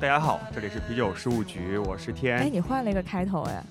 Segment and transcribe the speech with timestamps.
[0.00, 2.38] 大家好，这里是啤酒事务局，我是天。
[2.38, 3.62] 哎，你换了一个开头哎，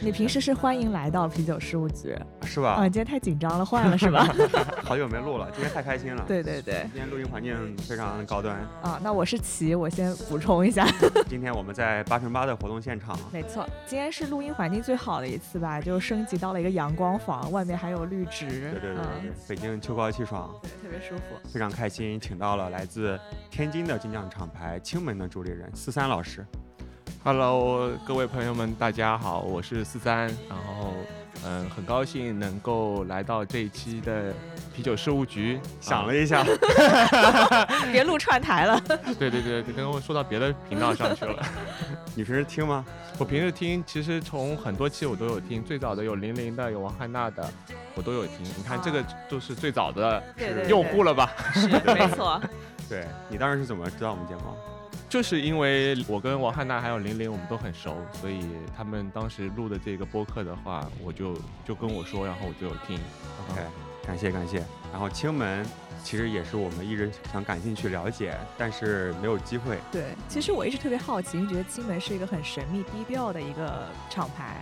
[0.00, 2.14] 你平时是欢迎来到啤酒事务局
[2.44, 2.84] 是吧啊？
[2.84, 2.90] 你？
[2.90, 4.26] 今天太紧张了，换了是吧？
[4.84, 8.56] 好久没录了，今天太开心了。，对对对今天录音环境非常高端。
[8.82, 10.86] 啊，那我是齐，我先补充一下，
[11.28, 21.22] 今天我们在八乘八的活动现场，没错，今天是录音环境最好的一次吧，就升级到了一个阳光房，外面还有绿植，对对对对嗯，北京秋高气爽，对，特别舒服。
[21.50, 23.18] 非常开心，请到了来自
[23.50, 26.44] 天津的金匠厂牌青门的主理人四三老师。
[27.26, 30.94] Hello，各位朋友们，大家好，我是四三，然后
[31.44, 34.32] 嗯，很高兴能够来到这一期的
[34.72, 35.58] 啤酒事务局。
[35.80, 36.44] 想了一下，
[37.90, 38.80] 别录串台了，啊
[39.18, 41.44] 对对对，刚刚说到别的频道上去了。
[42.14, 42.84] 你平时听吗？
[43.18, 47.44] 我平时听，其实从很多期我都有听，最早的有零零的，有王汉娜的，
[47.96, 48.44] 我都有听。
[48.56, 50.22] 你看这个就是最早的
[50.68, 51.28] 用户了吧？
[51.52, 52.40] 是没错，
[52.88, 54.42] 对你当时是怎么知道我们节目？
[55.08, 58.44] 就是因为我跟王汉娜还有玲玲我们都很熟，所以
[58.76, 62.98] 他们当时录的这个播客的话，我就就跟我说，然后我就有听。
[63.50, 63.62] OK，
[64.04, 64.62] 感谢感谢。
[64.92, 65.64] 然后青门
[66.02, 69.78] 其实也是我们一直想感兴趣了解，但是没有机会。
[69.92, 74.56] 对，其实我一直特别好奇，因为觉得青门是一个很神秘低调的一个厂牌，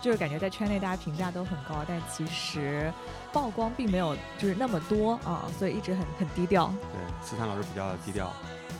[0.00, 2.92] 就是感觉在圈内大家评价都很高，但其实
[3.32, 6.72] 曝光并没有就是那么多啊，所以一直很很低调。
[6.92, 8.32] 对，斯坦老师比较低调。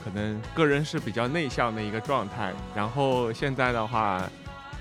[0.03, 4.27] 可能个人是比较内向的一个状态，然后现在的话，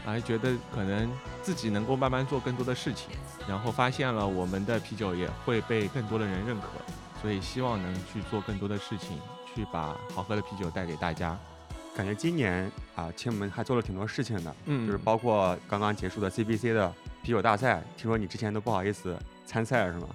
[0.05, 1.11] 还觉得可能
[1.43, 3.11] 自己能够慢慢做更多的事情，
[3.47, 6.67] 然后发现了我们的啤酒也会被更多的人认可，
[7.21, 9.19] 所以希望能去做更多的事情，
[9.55, 11.39] 去把好喝的啤酒带给大家。
[11.95, 16.91] 感觉今年啊，青门还做了挺多事情的，嗯就是包括刚刚结束的 CBC 的
[17.23, 20.07] 啤酒大赛，听说你之前都不好意思参赛是吗？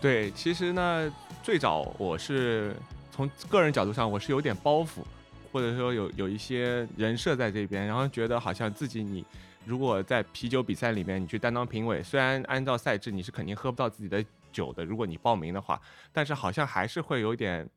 [0.00, 1.10] 对，其实呢，
[1.42, 2.76] 最早我是
[3.12, 5.04] 从个人角度上，我是有点包袱，
[5.52, 9.24] 或者说有有一些人设在这边，然后觉得好像自己你
[9.64, 15.80] 如果在啤酒比赛里面你去担当评委，虽然按照赛制你是肯定喝不到自己的酒的，如果你报名的话，
[16.10, 17.68] 但是好像还是会有点。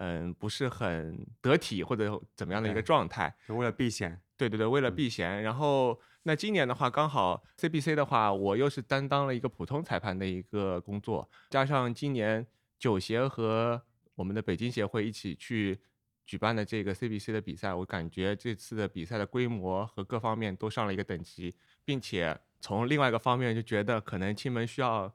[0.00, 4.16] 嗯，不是很得体或者怎么样的一个状态，就为了避嫌。
[4.36, 5.42] 对对对，为了嗯避嫌。
[5.42, 12.46] 然后那今年的话，刚好 CBC 的话，我又是担当了一个普通裁判的一个工作，加上今年
[12.78, 13.82] 酒协和
[14.18, 15.78] 我们的北京协会一起去
[16.26, 25.14] 举办的这个 CBC 的比赛，我感觉这次的比赛的规模和各方面都上了一个等级，并且从另外一个方面就觉得可能青门需要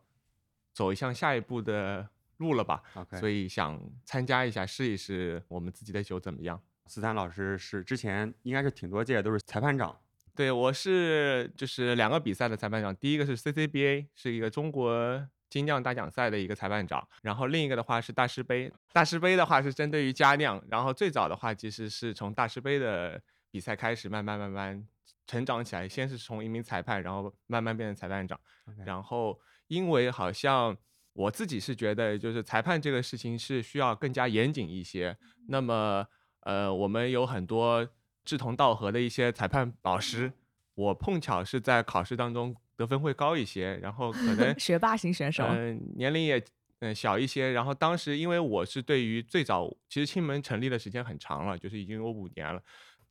[0.71, 2.81] 走向下一步的路了吧
[3.19, 6.57] 所以想参加一下，试一试我们自己的酒怎么样。
[6.85, 9.93] 四三老师是之前应该是挺多届都是裁判长，
[10.33, 23.21] 对，我是就是两个比赛的裁判长，第一个是 CCBA，是一个中国精酿大奖赛的一个裁判长，然后另一个的话是大师杯，大师杯的话是针对于佳酿，然后最早的话其实是从大师杯的
[23.51, 24.87] 比赛开始，慢慢慢慢
[25.27, 28.39] 成长起来，先是从一名裁判，然后慢慢变成裁判长
[28.83, 30.75] 然后因为好像
[31.13, 35.15] 我自己是觉得，就是裁判这个事情是需要更加严谨一些。
[35.49, 36.07] 那么，
[36.39, 37.87] 呃，我们有很多
[38.25, 40.33] 志同道合的一些裁判老师，
[40.73, 46.43] 我碰巧是在考试当中得分会高一些，然后可能 学霸型选手，嗯、年龄也
[46.79, 47.51] 嗯、小一些。
[47.51, 52.61] 然后当时因为我是对于最早，其实青门成立的时间很长了，就是已经有五年了。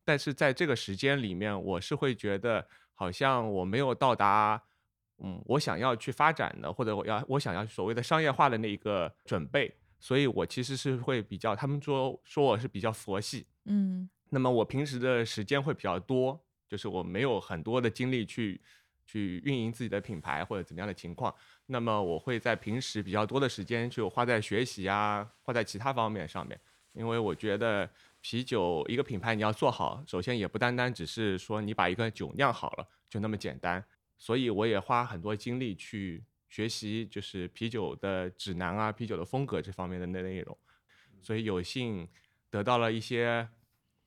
[0.04, 4.62] 但是在这个时间里面，我是会觉得好像我没有到达，
[5.22, 18.60] 嗯，我想要去发展的，或者我要我想要所谓的商业化的那一个准备，所以我其实是会比较，他们说说我是比较佛系，嗯那么我平时的时间会比较多，就是我没有很多的精力去
[19.04, 21.34] 去运营自己的品牌或者怎么样的情况。
[21.66, 26.58] 那么我会在平时比较多的时间就花在学习啊，花在其他方面上面，
[26.92, 27.88] 因为我觉得
[28.20, 33.84] 啤酒一个品牌你要做好，首先也不单单只是说你把一个酒酿好了就那么简单，
[34.18, 40.56] 所以我也花很多精力去学习，就是啤酒的指南啊、啤酒的风格这方面的内容。
[41.20, 42.08] 所以有幸
[42.50, 43.48] 得到了一些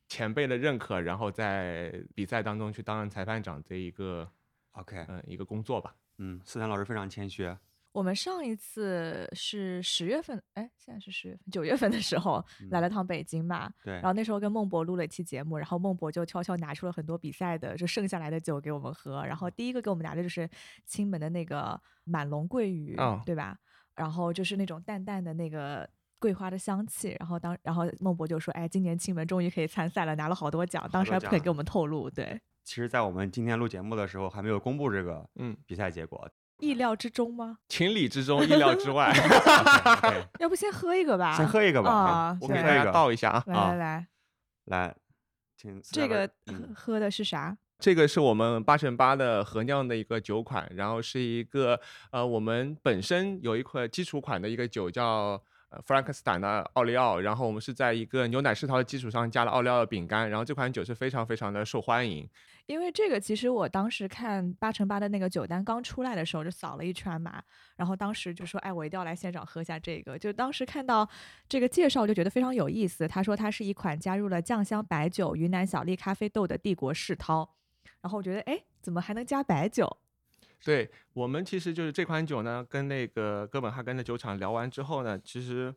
[0.07, 4.30] 前辈的认可，然后在比赛当中去担任裁判长这一个
[4.75, 5.95] OK，嗯、一个工作吧。
[6.18, 7.54] 嗯，思坦老师非常谦虚，
[7.92, 20.50] 我们上一次是十月份，哎，现在是十月份，九月份的时候来了趟北京嘛，对然，后那时候跟孟博录了一期节目，然后孟博就悄悄拿出了很多比赛的就剩下来的酒给我们喝，然后第一个给我们拿的就是
[20.86, 23.57] 青门的那个满龙桂鱼，哦对吧？
[23.95, 25.89] 然后就是那种淡淡的那个。
[26.18, 36.27] 桂花的香气，然后当然后孟博就说：“哎，今年青门终于可以参赛了，拿了好多奖。”当时还不肯给我们透露，对，其实，在我们今天录节目的时候，还没有公布这个嗯，比赛结果。
[36.59, 37.59] 意料之中吗？
[37.67, 39.13] 情理之中，意料之外。
[40.39, 41.38] 要不先喝一个吧？
[41.38, 42.91] 先喝一个吧，啊，我给大家。
[42.91, 43.44] 倒一下啊。
[43.45, 44.07] 来来来，
[44.88, 44.95] 来，
[45.56, 47.56] 请这个嗯喝喝的是啥？
[47.77, 51.79] 这个是我们八乘八的合酿的一个酒款，然后是一个
[52.11, 55.39] 呃，我们本身有一款基础款的一个酒叫
[55.69, 62.29] 呃弗兰克斯坦的奥利奥，然后我们是在一个牛奶世涛的基础上加了奥利奥的饼干，然后这款酒是非常非常的受欢迎。
[62.67, 67.41] 因为这个其实我当时看八乘八的那个酒单刚出来的时候，就扫了一圈嘛，
[67.75, 70.17] 然后当时就说，哎，我一定要来现场喝一下这个。
[70.17, 71.07] 就当时看到
[71.47, 73.07] 这个介绍，就觉得非常有意思。
[73.07, 77.47] 他说它是一款加入了酱香白酒、云南小粒咖啡豆的帝国世涛。
[78.01, 79.97] 然后我觉得，哎，怎么还能加白酒？
[80.63, 85.74] 对我们其实就是这款酒呢，跟那个哥本哈根的酒厂聊完之后呢，其实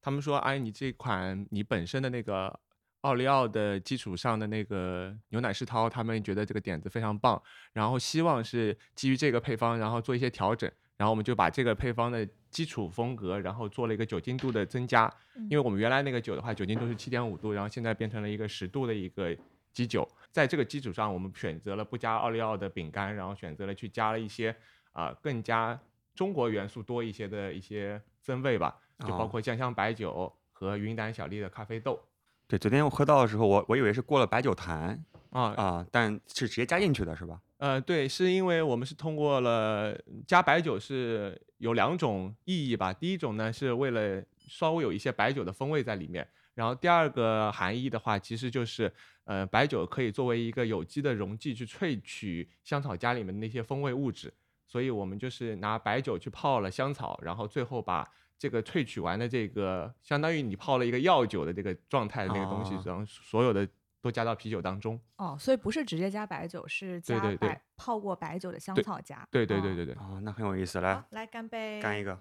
[0.00, 2.58] 他们说，哎，你这款你本身的那个
[3.02, 7.40] 奥利奥的基础上的那个牛奶世涛，他们觉得这个点子非常棒，
[7.72, 15.12] 然后希望是基于这个配方，然后做一些调整，然后我们就把这个配方的基础风格，然后做了一个酒精度的增加，
[15.50, 19.36] 因为我们原来那个酒的话，酒精度是七点五度，然后现在变成了一个十度的一个
[19.72, 24.54] 基酒，在这个基础上，我们选择了不加奥利奥的饼干，然后选择了去加了一些
[24.92, 25.78] 啊、更加
[26.14, 31.98] 中国元素多一些的一些增味吧，就包哦括酱香白酒和云南小粒的咖啡豆
[32.46, 35.54] 对，昨天我喝到的时候，我我以为是过了白酒坛啊。
[35.56, 37.40] 啊，但是直接加进去的是吧？
[37.56, 42.92] 呃，对，是因为我们是通过了加白酒是有两种意义吧。
[42.92, 46.28] 第一种呢，是为了稍微有一些白酒的风味在里面。
[46.54, 48.92] 然后第二个含义的话，其实就是
[49.24, 54.32] 呃，白酒可以作为一个有机的溶剂去萃取香草荚里面的那些风味物质。
[54.66, 58.08] 所以我们就是拿白酒去泡了香草，然后最后把
[58.38, 63.68] 这个萃取完的这个，相当于你泡了一个药酒的这个状态的那个东西哦，然后所有的
[64.00, 64.98] 都加到啤酒当中。
[65.16, 69.16] 哦，所以不是直接加白酒，是加白对对对泡过白酒的香草荚。
[69.30, 70.80] 对对对哦对对，哦，那很有意思。
[70.80, 71.78] 来好，来干杯！
[71.82, 72.18] 干一个，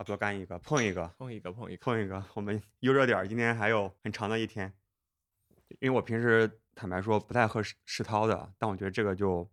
[0.00, 1.84] 啊，不干一个，碰一个，碰一个碰一个。
[1.84, 2.24] 碰一个。
[2.32, 4.72] 我们悠着点儿，今天还有很长的一天。
[5.78, 9.46] 因为我平时坦白说不太喝世世涛的，但我觉得这个就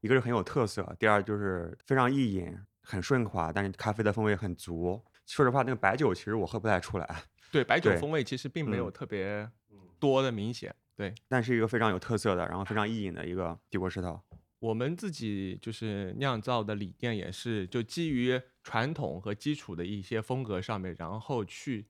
[0.00, 5.04] 一个是很有特色，第二就是非常易饮，很顺滑，但是咖啡的风味很足。
[5.26, 9.50] 说实话，那个白酒其实我喝不太出来，对，白酒风味其实并没有嗯特别
[9.98, 10.72] 多的明显。
[10.94, 14.22] 对但是一个非常有特色的，然后非常易饮的一个帝国世涛。
[14.60, 21.86] 我们自己就是酿造的理念也是，就基于传统和基础的一些风格上面，然后去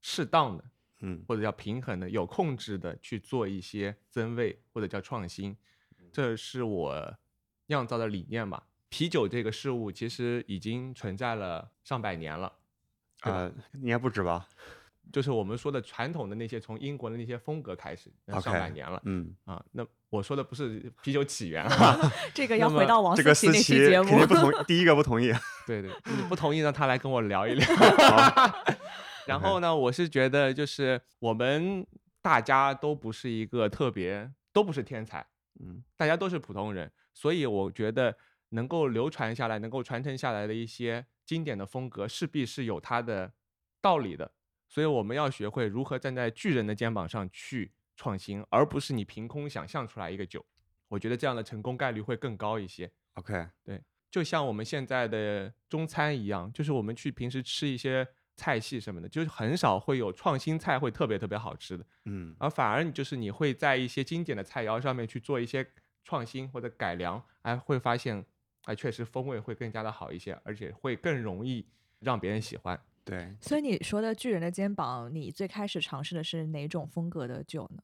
[0.00, 0.64] 适当的
[1.00, 5.56] 嗯，或者叫平衡的、有控制的去做一些增味或者叫创新，
[6.12, 7.16] 这是我
[7.66, 8.66] 酿造的理念吧。
[8.88, 12.52] 啤酒这个事物其实已经存在了上百年了。
[13.22, 14.46] 呃，应该不止吧
[15.12, 19.00] 就是我们说的传统的那些从英国的那些风格开始，那上百年了。
[19.04, 21.98] 嗯，啊，那我说的不是啤酒起源啊，
[22.34, 24.26] 这个要回到王这个思琪那期节目肯定。
[24.26, 25.30] 不同， 第一个不同意。
[25.66, 27.66] 对对，你不同意让他来跟我聊一聊。
[27.76, 28.64] 好
[29.26, 31.86] 然后呢，我是觉得就是我们
[32.20, 35.24] 大家都不是一个特别，都不是天才，
[35.60, 38.16] 嗯大家都是普通人，所以我觉得
[38.48, 43.32] 能够流传下来、能够传承下来的一些经典的风格，势必是有它的
[43.80, 44.32] 道理的。
[44.72, 50.42] 所以我们要学会如何站在巨人的肩膀上去创新，而不是你凭空想象出来一个酒。
[50.88, 52.90] 我觉得这样的成功概率会更高一些。
[53.12, 65.66] ，OK，对就像我们现在的中餐一样，就是我们去平时吃一些菜系什么的，就是很少会有创新菜会特别特别好吃的，嗯而反而你就是你会在一些经典的菜肴上面去做一些
[66.02, 68.24] 创新或者改良，哎，会发现
[68.64, 71.66] 哎确实风味会更加的好一些，而且会更容易
[72.00, 72.82] 让别人喜欢。
[73.04, 77.82] 对，所以你说的巨人的肩膀，你最开始尝试的是哪种风格的酒呢？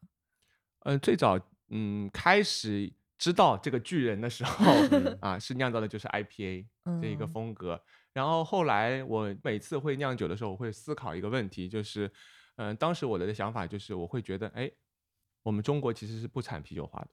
[0.85, 1.39] 嗯、最早
[1.71, 4.73] 嗯开始知道这个巨人的时候
[5.21, 6.67] 啊，是酿造的就是 IPA
[7.03, 7.83] 这一个嗯风格。
[8.13, 12.11] 然后后来我每次会酿酒的时候，我会思考一个问题，就是，
[12.57, 14.71] 嗯、当时我的想法就是，我会觉得，哎，
[15.43, 17.09] 我们中国其实是不产啤酒花的，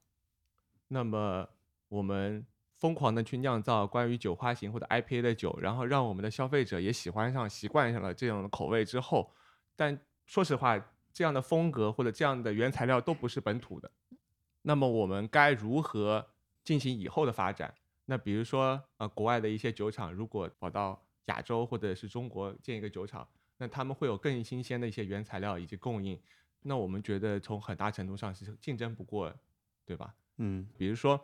[0.88, 1.48] 那么
[1.88, 2.46] 我们
[2.78, 9.32] 疯狂的去酿造关于酒花型或者 IPA 的酒，然后让我们的消费者也喜欢上、习惯上了这种的口味之后，
[9.74, 10.78] 但说实话，
[11.12, 13.90] 这样的风格或者这样的原材料都不是本土的，
[14.62, 16.26] 那么我们该如何
[16.64, 17.74] 进行以后的发展？
[18.04, 26.20] 那比如说，呃，国外的一些酒厂如果跑到亚洲或者是中国建一个酒厂，那他们会有更新鲜的一些原材料以及供应，
[26.62, 29.34] 那我们觉得从很大程度上是竞争不过，
[29.84, 30.14] 对吧？
[30.36, 31.18] 嗯比如说，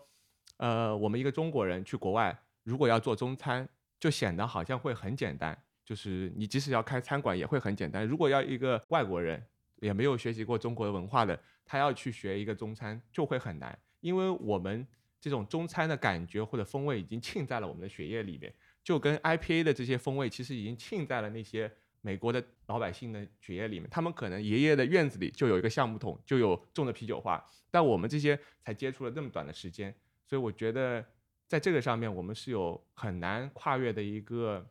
[0.62, 8.06] 呃，我们一个中国人去国外，如果要做中餐，就显得好像会很简单，就是你即使要开餐馆也会很简单。
[8.06, 9.44] 如果要一个外国人
[9.80, 14.86] 也没有学习过中国的文化的，他要去学一个中餐就会很难，因为我们
[15.20, 18.54] 这种中餐的感觉或者风味已经浸在了我们的血液里面，
[18.84, 21.68] 就跟 IPA 的这些风味其实已经浸在了那些
[22.02, 29.92] 美国的老百姓的血液里面，他们可能爷爷的院子里就有一个橡木桶，就有种的啤酒花，但我们这些才接触了那么短的时间，
[30.32, 31.04] 所以我觉得
[31.46, 34.66] 在这个上面我们是有很难跨越的一个，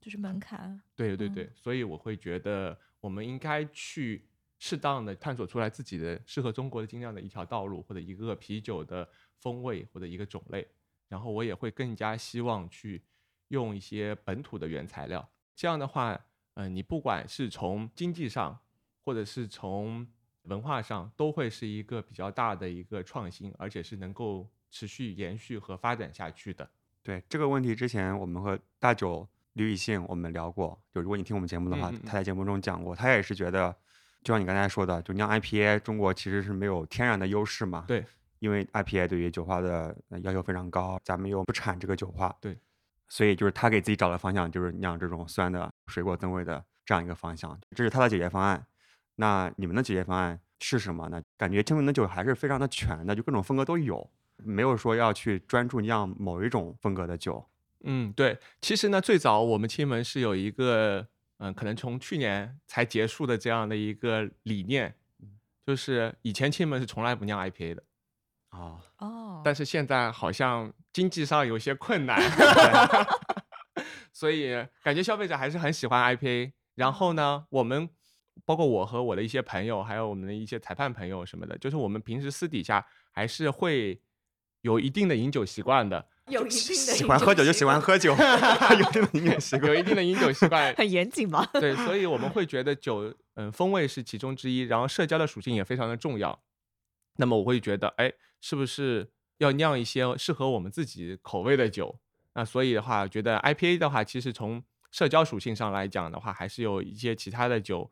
[0.00, 0.80] 就是门槛。
[0.94, 4.24] 对对对，所以我会觉得我们应该去
[4.60, 10.64] 适当的探索出来自己的适合中国的精酿的一条道路，或者一个啤酒的风味或者一个种类，
[11.08, 13.02] 然后我也会更加希望去
[13.48, 16.24] 用一些本土的原材料，这样的话。
[16.54, 18.58] 嗯，你不管是从经济上，
[19.02, 20.06] 或者是从
[20.42, 26.68] 文化上，都会是一个比较大的一个创新，而且是能够持续延续和发展下去的。
[27.02, 33.74] 对这个问题，之前我们和大九吕宇信我们聊过，就如果你听我们节目的话，他在节目中讲过，他也是觉得，
[34.22, 37.84] 就像你刚才说的，就酿 IPA，中国其实是没有天然的优势嘛。
[37.88, 38.04] 对，
[38.38, 42.34] 因为 IPA 对于酒花的要求非常高，咱们又不产这个酒花。
[42.40, 42.56] 对。
[43.12, 48.64] 所以就是他给自己找的方向，就是酿这种酸的水果增味的这样一个方向，这是他的解决方案。
[49.16, 51.20] 那你们的解决方案是什么呢？
[51.36, 54.08] 感觉清门的酒还是非常的全的，就各种风格都有，
[54.44, 57.44] 没有说要去专注酿某一种风格的酒。
[57.84, 58.38] 嗯，对。
[58.60, 61.06] 其实呢，最早我们青门是有一个，
[61.38, 64.94] 嗯，可能从去年才结束的这样的一个理念，
[65.66, 67.82] 就是以前青门是从来不酿 IPA 的。
[68.50, 72.20] 啊哦，但是现在好像经济上有些困难，
[74.12, 76.52] 所以感觉消费者还是很喜欢 IPA。
[76.74, 77.88] 然后呢，我们
[78.44, 84.00] 包括我和我的一些朋友，还有我们的一些裁判朋友什么的，就是我们平时私底下还是会
[84.62, 86.08] 有一定的饮酒习惯的。
[86.28, 88.14] 有一定的喜欢喝酒就喜欢喝酒，
[88.78, 91.44] 有一定的饮酒习惯，有一定的饮酒习惯， 很严谨吗？
[91.54, 96.40] 对，所以我们会觉得酒，嗯，风味是其中之一，然后社交的属性也非常的重要。
[97.16, 98.12] 那么我会觉得，哎。
[98.42, 102.00] 是不是要酿一些适合我们自己口味的酒？
[102.32, 107.90] 那所以的话，觉得 IPA 的话，其实从社交属性上来讲的话，还是有一些其他的酒，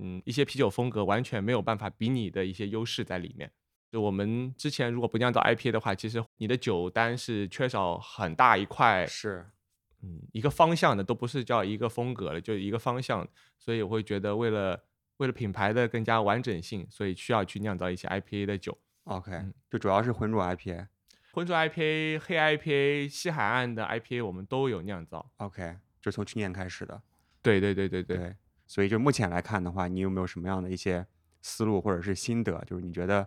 [0.00, 3.52] 嗯，一些啤酒风格完全没有办法比拟的一些优势在里面。
[3.90, 9.46] 就我们之前如果不酿造 IPA 的话，其实你的酒单是缺少很大一块，是，
[10.02, 13.26] 嗯，一个方向的，都不是叫一个风格了，就一个方向。
[13.58, 14.84] 所以我会觉得，为了
[15.16, 18.76] 为了品牌的更加完整性，所以需要去酿造一些 IPA 的酒。
[19.04, 19.32] OK，
[19.70, 20.86] 就主要是浑浊 IPA，
[21.32, 25.30] 浑浊 IPA、黑 IPA、西海岸的 IPA 我们都有酿造。
[25.38, 27.00] OK，就从去年开始的。
[27.40, 28.36] 对对对对对。
[28.66, 31.06] 所以就目前来看的话，你有没有什么样的一些
[31.40, 32.62] 思路或者是心得？
[32.66, 33.26] 就是你觉得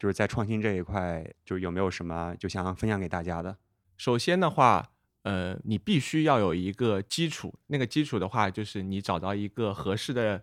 [0.00, 3.56] 就是在创新这一块，就是有没有什么就想分享给大家的？
[3.96, 4.90] 首先的话，
[5.22, 10.42] 呃，你必须要有一个基础，那个基础的话，就是你找到一个合适的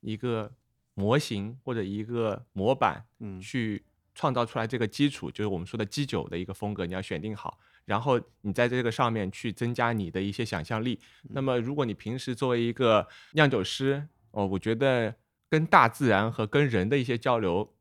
[0.00, 0.52] 一个
[0.94, 3.84] 模型或者一个模板，嗯，去。
[4.18, 10.98] 创造出来这个基础，就是我们说的基酒的一个风格，你要选定好，然后你在这个上面去增加你的一些想象力。
[11.24, 15.14] 那么，如果你平时作为一个酿酒师，哦，我觉得
[15.50, 17.75] 跟大自然和跟人的一些交流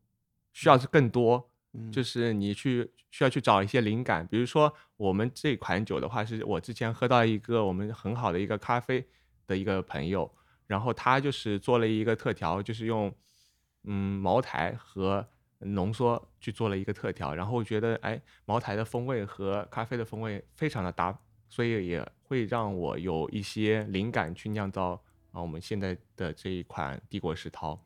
[0.55, 1.51] 需要是更多，
[1.91, 4.25] 就是你去需要去找一些灵感。
[4.25, 9.05] 比如说，我们这款酒的话，是我之前喝到一个我们很好的一个咖啡
[9.45, 10.33] 的一个朋友，
[10.65, 13.13] 然后他就是做了一个特调，就是用
[13.83, 15.27] 嗯茅台和。
[15.59, 27.81] 浓缩去做了一个特调，然后觉得哎，茅台的风味和咖啡的风味非常的搭，所以也会让我有一些灵感去酿造啊我们现在的这一款帝国石涛。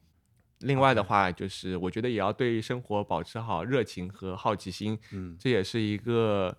[0.59, 6.57] 另外的话，就是我觉得也要对生活保持好热情和好奇心，嗯，这也是一个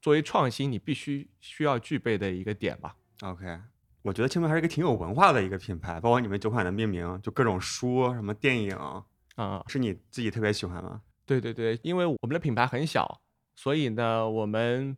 [0.00, 2.96] 作为创新你必须需要具备的一个点吧。
[3.22, 3.58] OK，
[4.02, 8.76] 我觉得青梅还是一个挺有文化的一个品牌，包括你们酒款的命名，就各种书什么电影。
[9.36, 11.00] 啊，是你自己特别喜欢吗？
[11.24, 13.22] 对对对，因为我们的品牌很小，
[13.56, 14.94] 所以呢，我们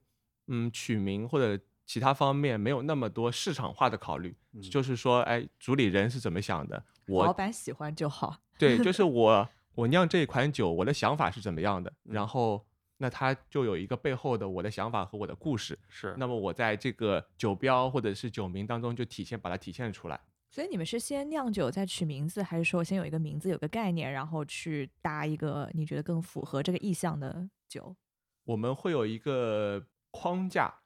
[0.49, 4.35] 嗯取名或者其他方面没有那么多市场化的考虑，
[4.71, 8.37] 就是说，哎，主理人是怎么想的，我老板喜欢就好。
[8.59, 12.65] 对，就是 我我酿这一款酒，我的想法是怎么样的，然后
[12.99, 16.15] 那它就有一个背后的我的想法和我的故事，是。
[16.19, 20.21] 那么我在这个酒标或者是酒名当中就体现，把它体现出来。
[20.51, 27.97] 所以你们是先酿酒再取名字，还是说先有一个名字、有个概念，然后去搭一个你觉得更符合这个意向的酒？
[28.45, 30.82] 我们会有一个框架，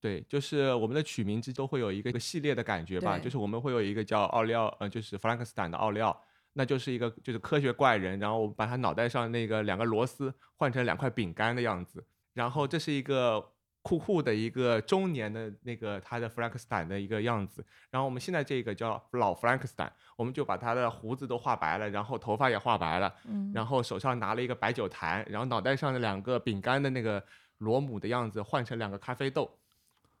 [0.00, 3.18] 对，就是我们的取名字都会有一个系列的感觉吧。
[3.18, 6.18] 就是我们会有一个叫奥利奥，呃，就是弗兰克斯坦的奥利奥，
[6.52, 13.52] 那就是一个就是科学怪人，然后我们把他脑袋上那个两个螺丝换成两块饼干的样子，然后这是一个。
[13.80, 27.24] 酷酷的一个中年的那个他的弗兰克斯坦的一个样子，然后我们现在这个叫老弗兰克斯坦，我们就把他的胡子都画白了，然后头发也画白了，嗯，然后手上拿了一个白酒坛，然后脑袋上的两个饼干的那个
[27.58, 29.48] 螺母的样子换成两个咖啡豆，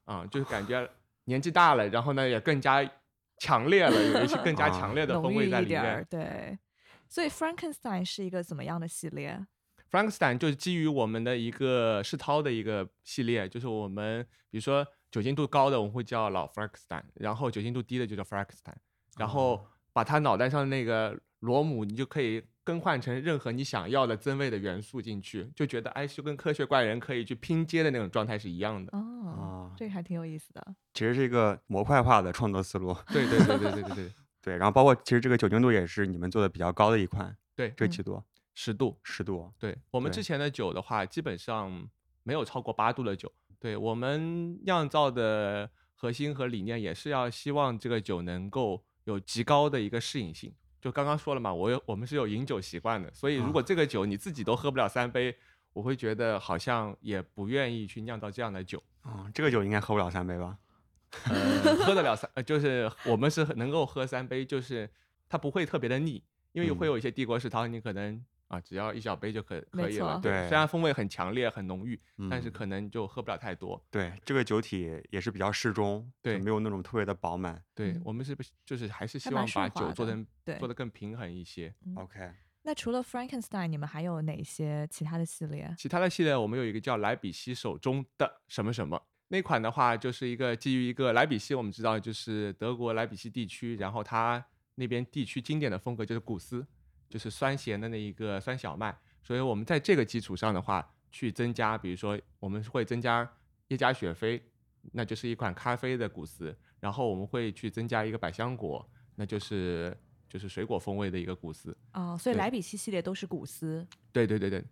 [0.08, 0.88] 啊，就是感觉
[1.24, 2.82] 年纪大了，然后呢也更加
[3.38, 6.06] 强烈了，有一些更加啊强烈的风味在里面。
[6.08, 6.58] 对。
[7.10, 9.46] 所以 Frankenstein 是一个怎么样的系列
[9.90, 18.76] ？Frankenstein 就是基于我们的一个世涛的一个系列，就是我们比如说酒精度高的我们会叫老 Frankenstein，然后酒精度低的就叫 Frankenstein，
[19.16, 28.94] 然后把他脑袋上那个螺母，你就可以更换成任何你想要的增味的元素进去，就觉得哎，就跟科学怪人可以去拼接的那种状态是一样的。
[28.94, 30.74] 哦，这还挺有意思的。
[30.92, 32.94] 其实是一个模块化的创作思路。
[33.06, 34.56] 对对对对对对对 对。
[34.58, 37.34] 然后包括其实这个酒精度也是你们做的比较高的一款。
[37.56, 38.22] 对，这几度？
[38.54, 39.50] 十度，十度。
[39.58, 41.88] 对我们之前的酒的话，基本上
[42.22, 43.32] 没有超过八度的酒。
[43.58, 50.52] 对我们酿造的核心和理念也是要希望这个酒能够有极高的一个适应性。
[50.80, 55.36] 就刚刚说了嘛，我有我们是有饮酒习惯的，所以如果啊这个酒你自己都喝不了三杯，
[55.72, 58.82] 我会觉得好像也不愿意去酿造这样的酒。
[59.02, 60.56] 啊、这个酒应该喝不了三杯吧？
[61.24, 64.88] 呃，喝得了三，呃就是我们是能够喝三杯，就是
[65.28, 70.18] 它不会特别的腻，因为会嗯有一些帝国世涛，你可能啊只要一小杯就可可以了。
[70.22, 73.82] 对，虽然风味很强烈、很浓郁，但是嗯可能就喝不了太多。
[73.90, 77.54] 对，这个酒体也是比较适中，对没有那种特别的饱满。
[77.54, 81.72] 嗯对我们是不是就是还是希望把酒做成对做得更平衡一些。
[81.86, 85.72] 嗯 OK，那除了 Frankenstein，你们还有哪些其他的系列？
[85.78, 89.00] 其他的系列我们有一个叫莱比锡手中的什么什么。
[89.28, 94.42] 那款的话，就是一个基于一个莱比锡，我们知道就是德国莱比锡地区，然后它
[94.76, 96.66] 那边地区经典的风格就是古斯，
[97.08, 103.28] 就是酸咸的那一个酸小麦，所以我们在这个基础上的话，去增加，比如说我们会增加
[103.68, 104.42] 耶加雪菲，
[104.92, 108.86] 那就是一款咖啡的谷斯，然后我们会去增加一个百香果，
[109.16, 109.96] 那就是
[110.28, 113.86] 就是水果风味的一个谷斯，哦，所以莱比锡系列都是谷斯。
[114.12, 114.62] 对对对对，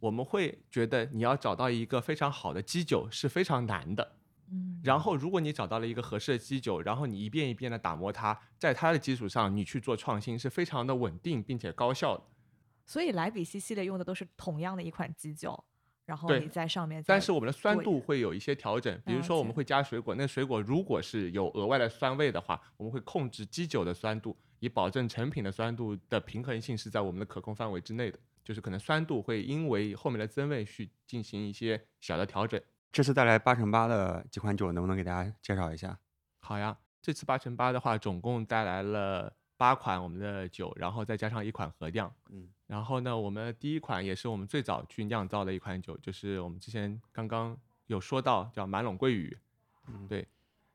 [0.00, 4.16] 我们会觉得你要找到一个非常好的基酒是非常难的。
[4.50, 12.24] 嗯，然后，如果你找到了一个合适的基酒，然后你一遍一遍的打磨它，在它的基础上你去做创新，是非常的稳定并且高效的。
[12.86, 15.64] 所以莱比锡系列用的都是同样的一款基酒，
[16.04, 17.14] 然后你在上面再。
[17.14, 28.18] 但是我们的酸度会有一些调整，比如说我们会加水果，那水果如果是有额外的酸味的话，我们会控制基酒的酸度，以保证成品的酸度的平衡性是在我们的可控范围之内的。
[28.44, 32.60] 就是可能酸度会因为后面的增味去进行一些小的调整。
[32.94, 35.98] 这次带来八乘八的几款酒，能不能给大家介绍一下？
[36.38, 42.08] 好呀，这次八乘八的话，总共带来了八款我们的酒，然后再加上一款合酿。
[42.30, 49.36] 嗯，然后呢，我们第一款也是我们最早去酿造的一款酒，就是我们之前刚刚有说到叫满陇桂雨。
[49.88, 50.24] 嗯对，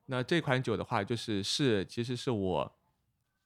[0.08, 2.70] 那这款酒的话，就是是其实是我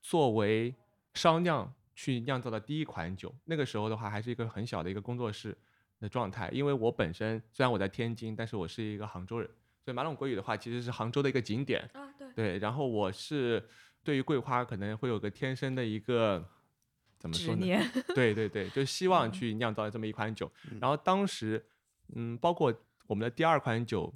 [0.02, 0.74] 作为
[1.14, 3.32] 商酿去酿造的第一款酒。
[3.44, 5.56] 那个时候的话，还是一个很小的一个工作室
[6.04, 9.48] 的状态，因为我本身虽然我在天津，但是我是一个杭州人，
[9.82, 11.80] 所以马陇桂语的话，其实是杭州的一个景点。
[11.94, 13.66] 啊，对，对，然后我是
[14.02, 16.46] 对于桂花可能会有个天生的一个
[17.18, 17.66] 怎么说呢？
[18.14, 20.50] 对对对，就希望嗯去酿造这么一款酒。
[20.70, 21.64] 嗯然后当时，
[22.14, 22.72] 嗯，包括
[23.06, 24.12] 我们的第二款酒，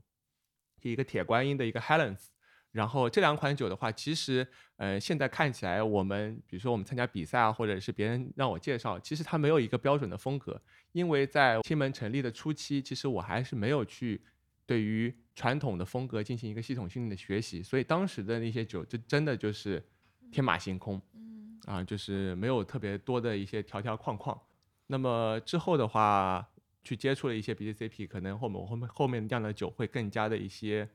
[0.82, 2.26] 一个铁观音的一个 Helens。
[2.72, 10.60] 然后这两款酒的话，其实，呃，现在看起来，我们比如说我们参加比赛啊，或者是别人让我介绍，其实它没有一个标准的风格，
[10.92, 14.20] 因为在青门成立的初期，其实我还是没有去
[14.66, 19.82] 对于传统的风格进行一个系统性的学习，所以当时的那些酒，就真的就是
[20.30, 21.00] 天马行空。
[21.14, 24.38] 嗯啊，就是没有特别多的一些条条框框。
[24.86, 26.48] 那么之后的话，
[26.82, 30.88] 去接触了一些 BJCP，可能后面我后面后面酿的酒会更加的一些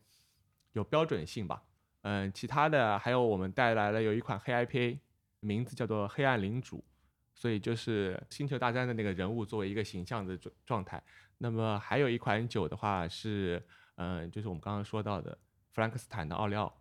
[0.73, 1.63] 有标准性吧。
[2.01, 4.99] 嗯，其他的还有我们带来了有一款黑 IPA，
[5.39, 6.83] 名字叫做黑暗领主，
[7.33, 11.01] 所以就是星球大战的那个人物作为一个形象的状状态。
[11.37, 13.63] 那么还有一款酒的话是，
[13.95, 15.37] 嗯，就是我们刚刚说到的
[15.71, 16.73] 弗兰克斯坦的奥利奥，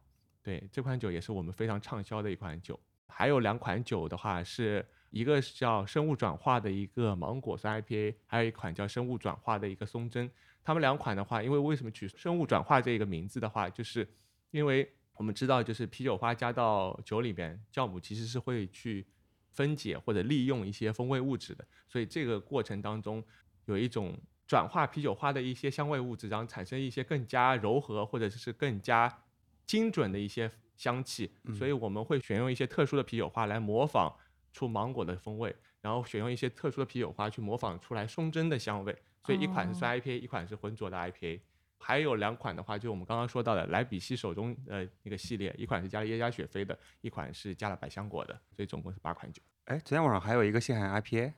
[0.43, 2.79] 对，这款酒也是我们非常畅销的一款酒。
[3.07, 10.29] 还有两款酒的话，是一个是叫生物转化的一个芒果酸 IPA，还有一款叫生物转化的一个松针。
[10.65, 14.09] 它们两款的话，因为为什么取生物转化这个名字的话，就是
[14.51, 19.07] 因为我们知道，就是啤酒花加到酒里面，酵母其实是会去
[19.51, 23.23] 分解或者利用一些风味物质的，所以这个过程当中
[23.67, 29.23] 有一种转化啤酒花的一些香味物质，然后产生一些更加柔和或者是更加
[29.67, 34.15] 精准的一些香气，所以我们会选用一些特殊的啤酒花来模仿
[34.53, 38.97] 出芒果的风味，然后选用一些特殊的啤酒花去模仿出来松针的香味。
[39.25, 41.41] 所以一款是酸 IPA，、一款是浑浊的 IPA。
[41.85, 49.43] 还有两款的话，就我们刚刚说到的莱比锡手中呃那个系列，一款是加了耶加雪菲的，一款是加了百香果的，所以总共是八款酒。
[49.65, 51.33] 哎，昨天晚上还有一个限海岸 IPA，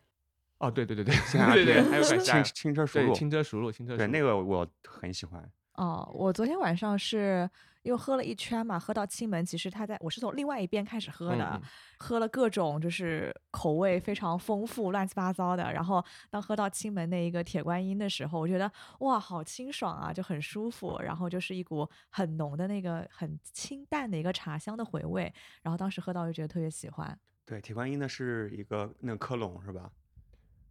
[0.58, 3.98] 哦，对对对对，限海岸对对，IPA 还有款轻轻车熟路，轻车熟路，轻车熟路。
[3.98, 5.50] 对那个我很喜欢。
[5.74, 7.48] 哦，我昨天晚上是
[7.82, 11.60] 因为喝了一圈嘛，喝到青门，其实它在我是从另外一边开始喝的，
[11.98, 15.72] 喝了各种就是口味非常丰富、乱七八糟的。
[15.72, 20.98] 然后当喝到青门那一个铁观音的时候，我觉得哇，好清爽啊，就很舒服。
[21.02, 25.32] 然后就是一股很浓的那个很清淡的一个茶香的回味。
[25.62, 27.18] 然后当时喝到就觉得特别喜欢。
[27.44, 29.90] 对，铁观音呢是一个那个科隆是吧？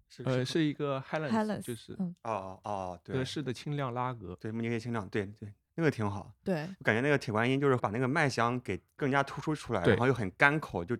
[0.10, 4.36] 是呃，是是一个 Highlands，Highlands，就是嗯，哦哦哦，对德式的清亮拉格。
[4.40, 6.34] 对，慕尼黑清亮，对对，那个挺好。
[6.44, 10.96] 对，我感觉那个铁观音就是把那个麦香给更加突出出来，然后又很干口，就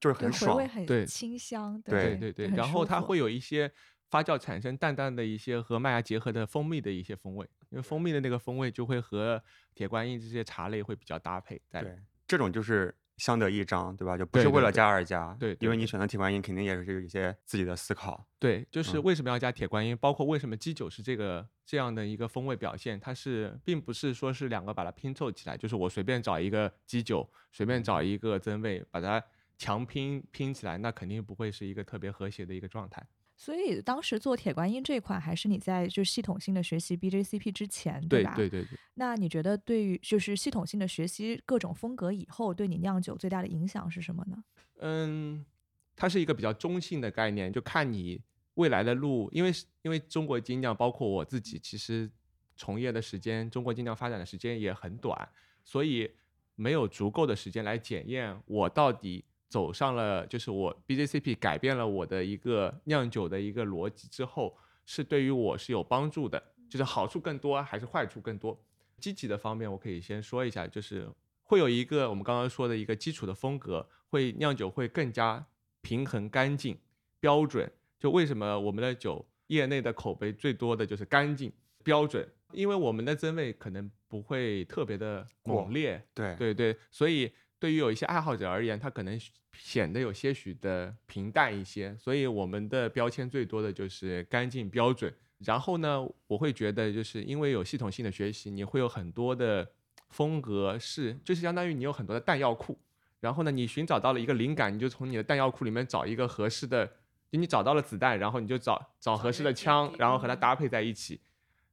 [0.00, 0.56] 就是，很爽。
[0.56, 1.80] 回味很对清香。
[1.82, 3.70] 对对对，然后它会有一些
[4.10, 9.42] 发酵产生淡淡的一些和麦芽结合的蜂蜜的一些风味，因为蜂蜜的那个风味就会和
[9.74, 11.82] 铁观音这些茶类会比较搭配在。
[11.82, 14.16] 对，这种就是相得益彰，对吧？
[14.16, 15.36] 就不是为了加而加。
[15.38, 18.26] 对对对因为你选择铁观音，肯定也是有一些自己的思考。
[18.38, 29.22] 对，就是嗯为什么要加铁观音，包括为什么基酒是这个这样的一个风味表现，它是并不是说是两个把它拼凑起来，就是我随便找一个基酒，随便找一个增味，把它
[29.58, 33.04] 强拼拼起来，那肯定不会是一个特别和谐的一个状态。
[33.40, 38.34] 所以当时做铁观音这款，还是你在就系统性的学习 BJCP 之前，对吧？
[38.34, 38.78] 对对对对。
[38.94, 44.42] 那你觉得对于就是系统性的学习各种风格以后，对你酿酒最大的影响是什么呢？
[44.80, 45.46] 嗯，
[45.94, 48.20] 它是一个比较中性的概念，就看你
[48.54, 52.10] 未来的路，因为是因为中国精酿，包括我自己，其实
[52.56, 55.28] 从业的时间，中国精酿发展的时间也很短，
[55.62, 56.10] 所以
[56.56, 68.58] 没有足够的时间来检验我到底走上了，就是我 BJCP 改变了我的一个酿酒的一个逻辑之后，是对于我是有帮助的，就是好处更多还是坏处更多？
[69.00, 71.08] 积极的方面，我可以先说一下，就是
[71.42, 75.46] 会有一个我们刚刚说的一个基础的风格，会酿酒会更加
[75.82, 76.78] 平衡、干净、
[77.20, 77.70] 标准。
[77.98, 89.20] 就为什么我们的酒业内的口碑最多的就是干净、标准，因为我们的增味可能不会特别的猛烈，对对对，所以对于有一些爱好者而言，它可能
[89.52, 95.12] 显得有些许的平淡一些，所以我们的标签最多的就是干净标准。
[95.38, 99.68] 然后呢，我会觉得就是因为有系统性的学习，你会有很多的
[100.08, 102.78] 风格是，就是相当于你有很多的弹药库。
[103.20, 106.86] 然后呢，你寻找到了一个灵感，你就从你的弹药库里面找一个合适的，
[107.30, 111.20] 就你找到了子弹，然后你就找找合适的枪，然后和它搭配在一起。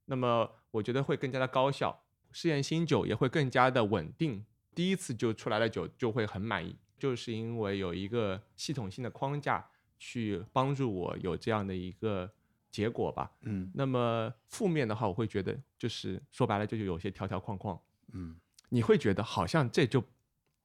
[0.06, 4.44] 那么我觉得会更加的高效，试验新酒也会更加的稳定。
[4.76, 9.66] 第一次就出来的酒就会很满意，就是因为有一个系统性的框架
[9.98, 12.30] 去帮助我有这样的一个
[12.70, 13.32] 结果吧。
[13.44, 17.80] 嗯那么负面的话，我会觉得就是说白了，就是有些条条框框，
[18.12, 18.36] 嗯，
[18.70, 20.04] 你会觉得好像这就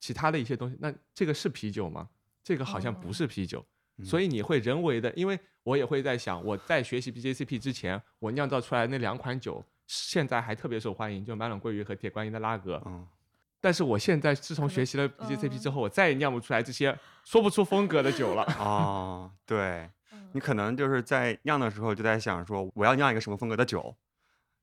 [0.00, 2.08] 其他的一些东西，那这个是啤酒吗？
[2.42, 3.64] 这个好像不哦是啤酒，
[3.98, 12.82] 嗯所以你会人为的，因为我也会在想，我在学习 BJCP 之前，我酿造出来那两款酒，现在还特别受欢迎，就满冷桂鱼和铁观音的拉格。
[12.86, 13.06] 嗯，
[13.60, 15.72] 但是我现在自从学习了 BJCP 之嗯。
[15.72, 18.42] 后，我再也酿不出来这些说不出风格的酒了。
[18.58, 20.30] 哦，对嗯。
[20.32, 23.94] 你可能就是在酿的时候就在想说我要酿一个什么风格的酒，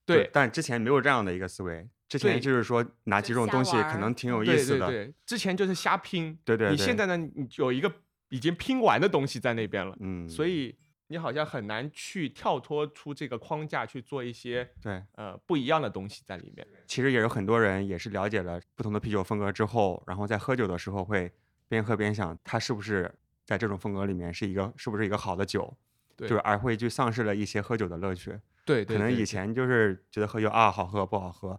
[0.06, 7.92] 就对，但之前没有这样的一个思维，之前就是说拿几种东西可能挺有意思的，对对，之前就是瞎拼，对对对你现在呢，你有一个
[8.30, 10.76] 已经拼完的东西在那边了，嗯，所以
[11.08, 16.68] 你好像很难去跳脱出这个框架去做一些对，呃不一样的东西在里面。
[16.86, 21.32] 其实也有很多人也是了解了不同的啤酒风格之后，然后在喝酒的时候会
[21.68, 23.14] 边喝边想，它是不是
[23.46, 25.74] 在这种风格里面是一个是不是一个好的酒，
[26.16, 28.32] 对就是而会去丧失了一些喝酒的乐趣。
[28.66, 31.58] 对，对对可能以前就是觉得喝酒啊好喝不好喝，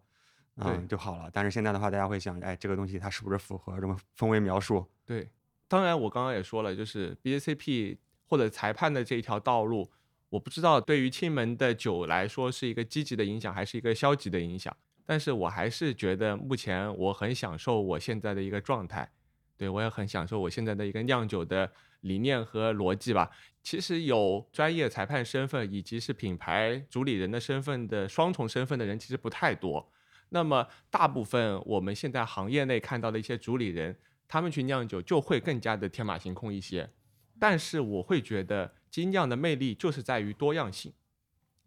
[0.56, 4.84] 嗯就好了，但是现在的话，大家会想，哎，这个东西它是不是符合什么风味描述？
[5.06, 5.30] 对，
[5.68, 7.96] 当然我刚刚也说了，就是 BJCP
[8.28, 9.90] 或者裁判的这一条道路，
[10.28, 14.76] 我不知道对于亲门的酒来说是一个积极的影响，还是一个消极的影响。
[15.06, 19.10] 但是我还是觉得目前我很享受我现在的一个状态，
[19.56, 23.30] 对我也很享受我现在的一个酿酒的理念和逻辑吧。
[23.62, 29.90] 其实有专业裁判身份以及是品牌主理人的身份的双重身份的人其实不太多。
[30.28, 33.96] 那么大部分我们现在行业内看到的一些主理人，
[34.28, 36.90] 他们去酿酒就会更加的天马行空一些。
[37.38, 40.92] 但是我会觉得精酿的魅力就是在于多样性。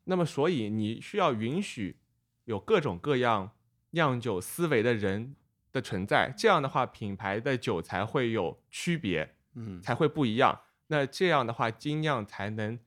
[0.04, 1.98] 那么所以你需要允许
[2.46, 3.52] 有各种各样
[3.92, 5.36] 酿酒思维的人
[5.72, 10.60] 的存在，这样的话品牌的酒才会有区别，嗯才会不一样。
[10.88, 12.78] 那这样的话精酿才能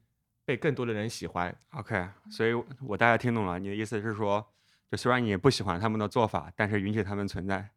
[0.44, 1.56] 被更多的人喜欢。
[1.70, 4.44] ，OK，所以我大概听懂了，你的意思是说，
[4.90, 7.70] 就虽然你不喜欢他们的做法，但是允许他们存在。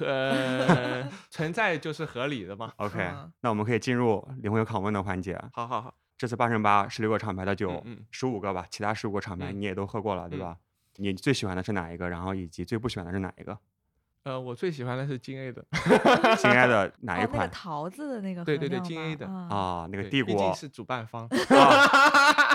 [0.00, 2.72] 呃， 存在就是合理的嘛。
[2.76, 5.38] OK，、嗯那我们可以进入灵魂拷问的环节。
[5.52, 10.56] 好好好，这次八乘八十六个厂牌的酒，嗯嗯十五个吧，其他十五个厂牌嗯你也都喝过了，对吧？
[10.96, 12.08] 你最喜欢的是哪一个？
[12.08, 13.58] 然后以及最不喜欢的是哪一个？
[14.24, 15.64] 呃，我最喜欢的是金 A 的，
[16.38, 19.88] 金 A 的 哪一哦，那桃子的那个对对对金 A 的啊，啊？
[19.90, 21.26] 那个对帝国毕竟是主办方。
[21.26, 22.51] 啊，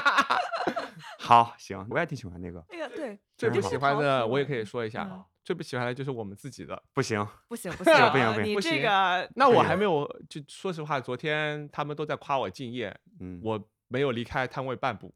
[1.27, 4.65] 好行，我也挺喜欢那个，那个对，最不喜欢的，我也可以以。
[4.65, 6.81] 说一下最不喜欢的就是我们自己的。
[6.93, 15.13] 不行， 不行不不行行不行你这不行个那我还没有，就说实话，昨天他们都在夸我敬业，嗯，我没有离开摊位半步。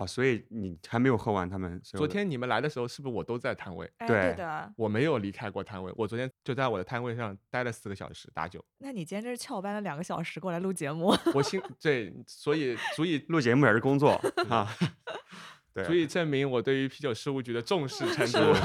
[0.00, 3.84] 啊，所以你还没有喝完他们昨天你们来的时候，是不是我都在摊位？
[3.98, 4.72] 哎对对的。
[4.76, 8.64] 我没有离开过摊位，我昨天就在我的摊位上待了四个小时打酒。
[8.78, 14.12] 那你今天这是翘班了两个小时过来录节目，我 心对，所以足以录节目也是工作
[14.48, 14.66] 啊
[15.74, 18.54] 对，足以证明我对于啤酒事务局的重视程是度。
[18.54, 18.62] 是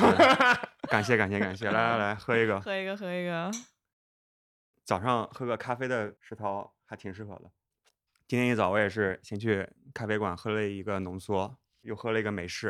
[0.87, 2.61] 感谢感谢感谢，来来来，喝一个。
[2.61, 3.51] 喝一个喝一个。
[4.85, 7.51] 早上喝个咖啡的石涛还挺适合的。
[8.27, 12.69] 今天一早我也是先去咖啡馆喝了一个浓缩，又喝了一个美式，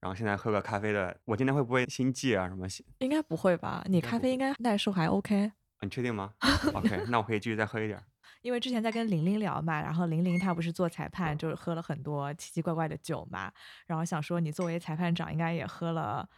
[0.00, 1.16] 然后现在喝个咖啡的。
[1.24, 2.66] 我今天会不会心悸啊什么？
[2.98, 3.84] 应该不会吧？
[3.86, 5.52] 你咖啡应该耐受还 OK。
[5.82, 6.32] 你确定吗？
[6.74, 8.02] OK，那我可以继续再喝一点儿。
[8.42, 13.52] 因为之前在跟玲玲聊嘛，然后玲玲她不是做裁判，就是喝了很多奇奇怪怪的酒嘛，
[13.86, 16.28] 然后想说你作为裁判长，应该也喝了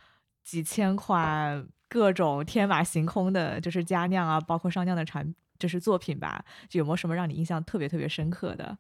[0.45, 8.79] 几千款各种天马行空的，就是佳酿啊，包括上酿的产，就是作品吧，就有没有什么让你印象特别特别深刻的？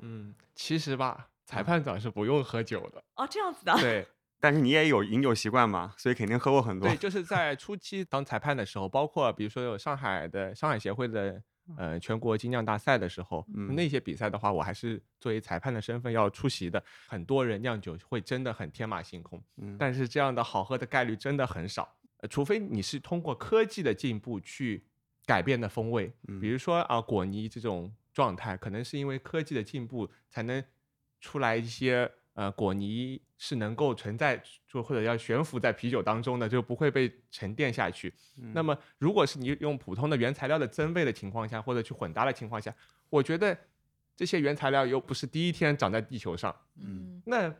[0.00, 3.02] 嗯，其实吧，裁判长是不用喝酒的。
[3.16, 4.06] 哦，这样子的，对
[4.40, 6.96] 但是你也有饮酒习惯嘛，所以肯定喝过很多对，。
[6.96, 11.40] 就是在初期当裁判的时候，包括比如说有上海的上海协会的
[11.78, 16.82] 呃全国精酿大赛的时候，嗯那些比赛的话，我还是作为裁判的身份要出席的。
[17.06, 24.84] 很多人酿酒会真的很天马行空，嗯，但是这样的好喝的概率真的很少，呃除非你是通过科技的进步去
[25.26, 30.62] 改变的风味，嗯比如说啊果泥这种状态，可能是因为科技的进步才能
[31.20, 38.12] 出来一些呃果泥是能够存在就或者要悬浮在啤酒当中的，就不会被沉淀下去。
[38.52, 42.74] 那嗯么如果是你用普通的原材料的增味的情况下，或者去混搭的情况下，
[43.08, 43.56] 我觉得
[44.16, 47.52] 这些原材料又不是第一天长在地球上，嗯那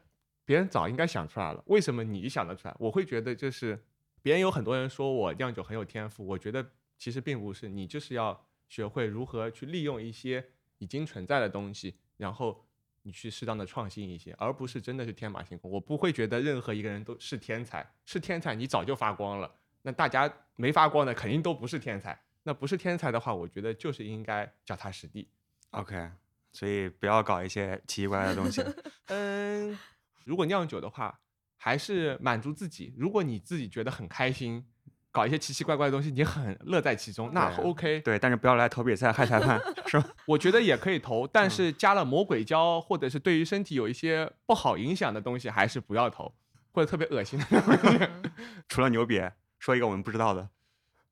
[0.45, 2.75] 别人早应该想出来了，为什么你想得出来？
[2.79, 3.83] 我会觉得就是
[4.23, 6.65] 别人有很多人说我酿酒很有天赋，我觉得
[6.99, 10.45] 其实并不是，你就是要学会如何去利用一些
[10.79, 12.67] 已经存在的东西，然后
[13.03, 15.71] 你去适当的创新一些，而不是真的是天马行空。
[15.71, 22.19] 我不会觉得任何一个人都是天才，是天才你早就发光了，那大家没发光的肯定都不是天才。
[22.47, 25.27] 那不是天才的话，我觉得就是应该脚踏实地。
[25.71, 26.11] OK，
[26.53, 28.63] 所以不要搞一些奇奇怪怪的东西。
[29.09, 29.79] 嗯，
[30.25, 31.21] 如果酿酒的话，
[31.57, 32.95] 还是满足自己。
[32.99, 34.67] 如果你自己觉得很开心，
[35.15, 38.01] 搞一些奇奇怪怪的东西，你很乐在其中，那 OK。
[38.01, 40.09] 对，但是不要来投比赛害裁判， 是吧？
[40.27, 46.35] 我觉得也可以投，但嗯是加了魔鬼胶或者是对于身体有一些不好影响的东西，还是不要投，
[46.73, 48.09] 或者特别恶心的东西。
[48.69, 50.49] 除了牛瘪，说一个我们不知道的。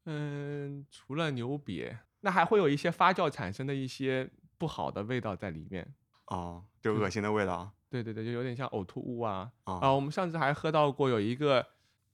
[0.06, 5.86] 嗯，除了牛瘪，那还会有一些发酵产生的一些不好的味道在里面。
[6.26, 9.48] 哦，就嗯恶心的味道对对对，就有点像呕吐物啊。
[9.62, 11.64] 啊啊，我们上次还喝到过有一个，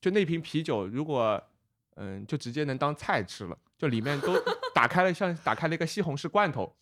[0.03, 1.43] 就那瓶啤酒，如果
[1.99, 4.35] 嗯，就直接能当菜吃了，就里面都
[4.75, 6.75] 打开了，像打开了一个西红柿罐头，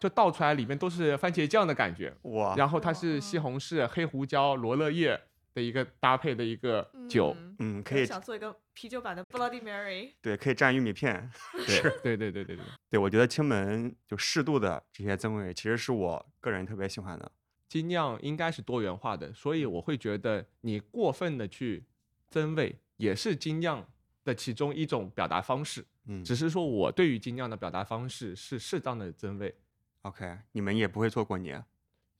[0.00, 2.14] 就倒出来里面都是番茄酱的感觉。
[2.22, 5.20] 哇，然后它是西红柿、黑胡椒、罗勒叶
[5.54, 7.36] 的一个搭配的一个酒。
[7.38, 10.12] 嗯嗯，可以想做一个啤酒版的 Bloody Mary。
[10.20, 11.30] 对，可以蘸玉米片。
[11.66, 17.30] 对对对对对对，对，我觉得青门就适度的这些增味，其实是我个人特别喜欢的。
[17.68, 21.84] 精酿应该是多元化的，所以我会觉得你过分的去
[22.28, 23.86] 增味，也是精酿
[24.24, 25.84] 的其中一种表达方式。
[26.06, 29.54] 嗯只是说我对于精酿的表达方式是适当的增味
[30.02, 31.64] ，，OK，你们也不会做过年。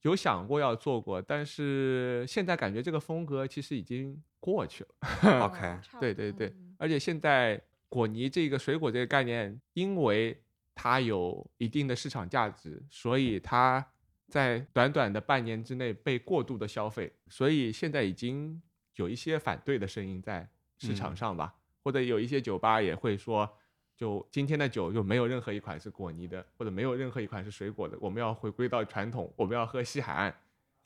[0.02, 5.44] 有想过要做过，但是现在感觉这个风格其实已经过去了。
[5.46, 10.42] OK 对对对嗯而且现在果泥这个水果这个概念，因为
[10.74, 13.84] 它有一定的市场价值，所以它
[14.28, 18.60] 在短短的半年之内被过度的消费，所以现在已经
[18.96, 23.48] 有一些反对的声音在市场嗯上吧，或者有一些酒吧也会说。
[23.94, 27.96] 就今天的酒就没有任何一款是果泥的，或者没有任何一款是水果的。
[28.00, 30.34] 我们要回归到传统，我们要喝西海岸。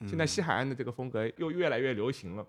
[0.07, 2.47] 现在西嗯海岸的这个风格又越来越流行了。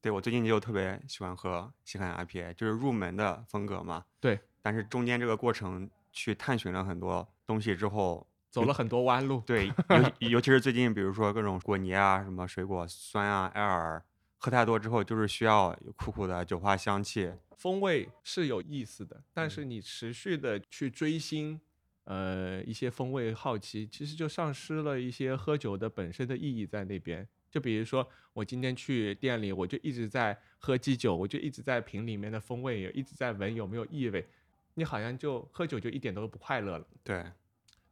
[0.00, 4.04] 对我最近就特别喜欢喝西海岸 IPA，就是入门的风格嘛。
[4.20, 9.42] 对，但是中间这个过程去探寻了很多东西之后，走了很多弯路。
[9.44, 9.72] 对，
[10.20, 14.00] 尤尤其是最近，比如说各种果泥啊，什么水果酸啊、艾尔，
[14.44, 17.32] 喝太多之后，就是需要有苦苦的酒花香气。
[17.56, 21.58] 风味是有意思的，但是你持续的去追星，
[22.04, 27.26] 呃，一些风味好奇，其实就丧失了一些喝酒的本身的意义在那边。
[27.50, 34.28] 就比如说我今天去店里，我就一直在喝基酒，我就一直在品里面的风味，也一直在闻有没有异味，
[34.74, 36.86] 你好像就喝酒就一点都不快乐了。
[37.02, 37.24] 对，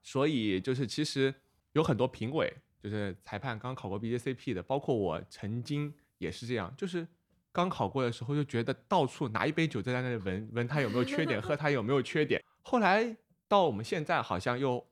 [0.02, 1.34] 所以就是其实
[1.72, 7.06] 有很多评委，就是裁判刚考过 BJCP 的，包括我曾经也是这样，就是
[7.50, 12.40] 刚考过的时候就觉得到处拿一杯酒在那里闻闻它有没有缺点，喝它有没有缺点。
[12.62, 13.16] 后来
[13.48, 14.82] 到我们现在好像又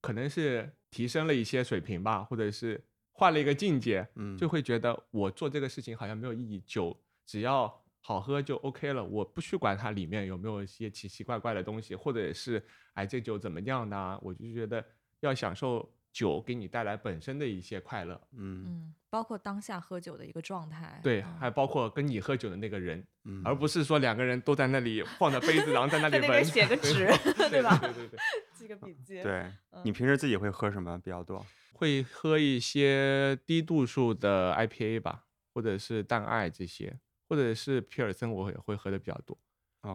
[0.00, 12.62] 可能是提升了一些水平吧，或者是换了一个境界，嗯，就会觉得我做这个事情好像没有意义，酒只要好喝就 OK 了，我不去管它里面有没有一些奇奇怪怪的东西，或者是
[12.94, 14.18] 哎这酒怎么样呢？
[14.20, 14.84] 我就觉得
[15.20, 21.00] 要享受酒给你带来本身的一些快乐，嗯嗯，包括当下喝酒的一个状态。
[21.02, 27.06] 对，嗯还包括跟你喝酒的那个人，嗯，而不是说两个人都在那里放着杯子，然后在那里 写个纸
[27.50, 27.78] 对吧？
[27.78, 28.18] 对对对，
[28.54, 29.22] 记个笔记。
[29.22, 29.32] 对
[29.70, 31.44] 嗯你平时自己会喝什么比较多？
[31.72, 39.38] 会喝一些低度数的 IPA 吧，或者是淡艾这些，或者是皮尔森，我也会喝的比较多。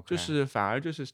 [0.03, 1.07] 就是反而就是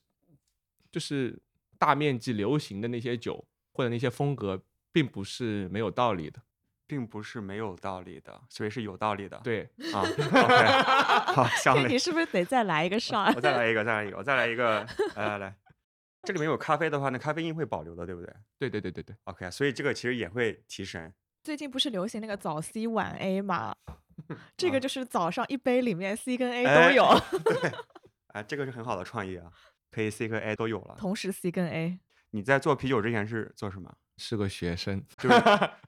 [0.89, 1.37] 就是
[1.77, 6.41] 大面积流行的那些酒或者那些风格，并不是没有道理的。
[6.87, 9.39] 并不是没有道理的，所以是有道理的。
[9.45, 13.33] 对，啊，OK，好， 香这蕾你是不是得再来一个 shot？
[13.33, 15.55] 我再来一个， 再来一个，我再来一个，来来来，
[16.23, 21.13] 这里面有咖啡的话，那咖啡因会保留的，对不对对对对对对，？OK，所以这个其实也会提神。
[21.41, 23.73] 最近不是流行那个早 C 晚 A 嘛？
[24.57, 27.71] 这啊个就是早上一杯里面 C 跟 A 哎都有，对，
[28.33, 29.49] 哎，这个是很好的创意啊，
[29.91, 30.95] 可以 C 和 A 都有了。
[30.99, 31.97] 同时 C 跟 A。
[32.31, 33.89] 你在做啤酒之前是做什么？
[34.21, 35.03] 是个学生。
[35.17, 35.35] 就是，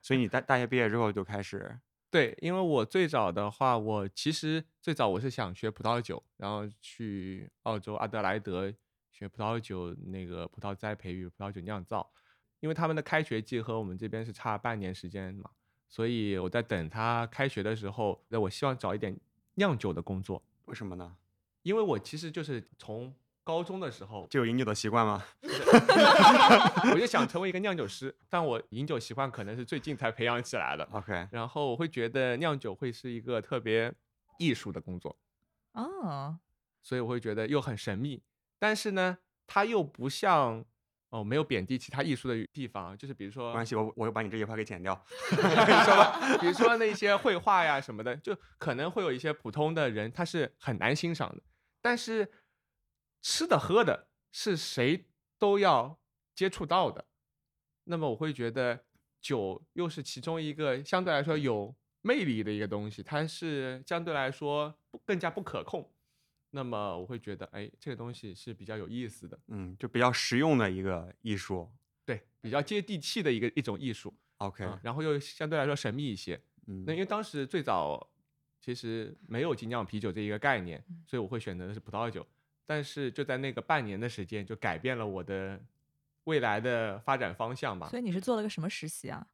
[0.01, 8.73] 所以你大大学毕业之后就开始，对，因为我最早的话，我其实最早我是想学葡萄酒，然后去澳洲阿德莱德
[9.11, 12.11] 学葡萄酒那个葡萄栽培与葡萄酒酿造，
[12.59, 15.51] 因为他们的开学季和我们这边是差半年时间嘛，
[15.87, 19.15] 所以我在等他开学的时候，那我希望找一点
[19.55, 21.15] 酿酒的工作，为什么呢？
[21.61, 25.23] 因为我其实就是从高中的时候，就有饮酒的习惯吗？
[26.93, 30.87] 我就想成为一个酿酒师，但我饮酒习惯可能是最近才培养起来的。
[30.91, 33.93] OK，然后我会觉得酿酒会是一个特别
[34.37, 35.17] 艺术的工作，
[35.73, 36.37] 哦，
[36.81, 38.21] 所以我会觉得又很神秘，
[38.59, 40.63] 但是呢，它又不像
[41.09, 44.99] 哦，没有贬低其他艺术的地方，就是比如说没关系，我我会把你这句话给剪掉。
[45.29, 51.41] 说吧，比如说那些绘画呀什么的，就可能会有一些普通的人他是很难欣赏的，
[51.81, 52.31] 但是
[53.23, 55.07] 吃的喝的是谁
[55.39, 55.97] 都要
[56.35, 57.05] 接触到的，
[57.85, 58.83] 那么我会觉得
[59.21, 65.89] 酒又是其中一个相对来说有魅力的一个东西，它是相对来说不更加不可控。
[66.51, 71.71] 那么我会觉得，哎，这个东西是比较有意思的，嗯，就比较实用的一个艺术。
[72.05, 76.39] 对，比较接地气的一个一种艺术，OK，嗯然后又相对来说神秘一些。
[76.67, 78.11] 嗯那因为当时最早
[78.59, 82.27] 其实没有精酿啤酒这一个概念，所以我会选择的是葡萄酒。
[82.65, 85.59] 但是就在那个半年的时间，就改变了我的
[86.23, 87.99] 未来的发展方向吧所。
[87.99, 89.25] 以你是做了个什么实习啊？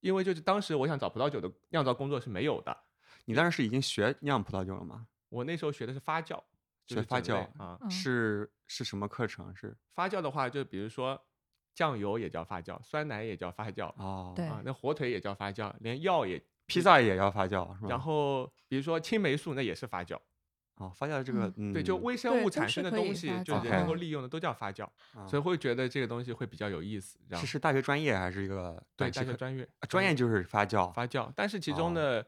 [0.00, 2.76] 因为就是当时我想找葡萄酒的酿造工作是没有的，
[3.24, 5.06] 你当时是已经学酿葡萄酒了吗？
[5.28, 6.38] 我那时候学的是发酵，
[6.86, 7.78] 就学发酵啊。
[7.80, 9.54] 嗯是是什么课程？
[9.54, 11.20] 是发酵的话，就比如说
[11.74, 16.42] 酱油也叫发酵，酸奶也叫发酵哦，对啊，那火腿也叫发酵，连药也。
[16.66, 17.88] 披萨也要发酵是吧？
[17.90, 20.18] 然后比如说青霉素，那也是发酵。
[20.76, 24.84] 哦，发酵这个嗯，对，就微生物产生的东西，就酵是能够利用的都叫发酵。
[25.14, 27.16] 啊所以会觉得这个东西会比较有意思。
[27.28, 29.08] 然后是是大学专业还是一个对？
[29.10, 30.92] 大学专业啊专业就是发酵。
[30.92, 32.26] 发酵，但是其哦中的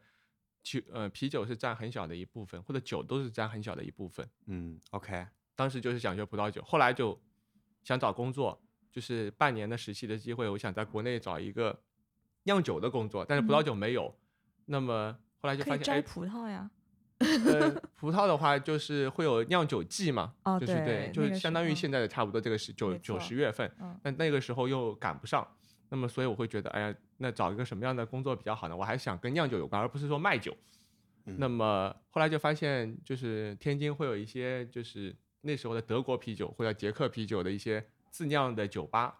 [0.62, 4.28] 酒呃啤酒是占很小的一部分，或者酒都是占很小的一部分。
[4.46, 7.20] 嗯，OK，当时就是想学葡萄酒，后来就
[7.82, 11.76] 想找工作，就是半年的实习的机会，我想在国内找一个
[12.44, 14.14] 酿酒的工作，但是葡萄嗯酒没有。
[14.66, 16.70] 那么后来就发现，摘，葡萄呀。
[17.18, 25.46] 呃，葡萄的话就是会有酿酒季嘛，哦就是对就是相当于现在的差不多这个是九九十月份，嗯，但那个时候又赶不上，
[25.88, 28.76] 那么所以我会觉得，哎呀，那找一个什么样的工作比较好呢？
[28.76, 30.56] 我还想跟酿酒有关，而不是说卖酒。
[31.28, 39.18] 嗯那么后来就发现，就是天津会有一些就是那时候的德国啤酒或者捷克啤酒的一些自酿的酒吧，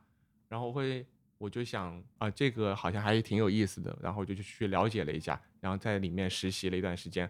[0.49, 1.05] 然后会
[1.39, 7.29] 我就想啊，这个好像还挺有意思的，然后就去了解了一下，然后在里面实习了一段时间，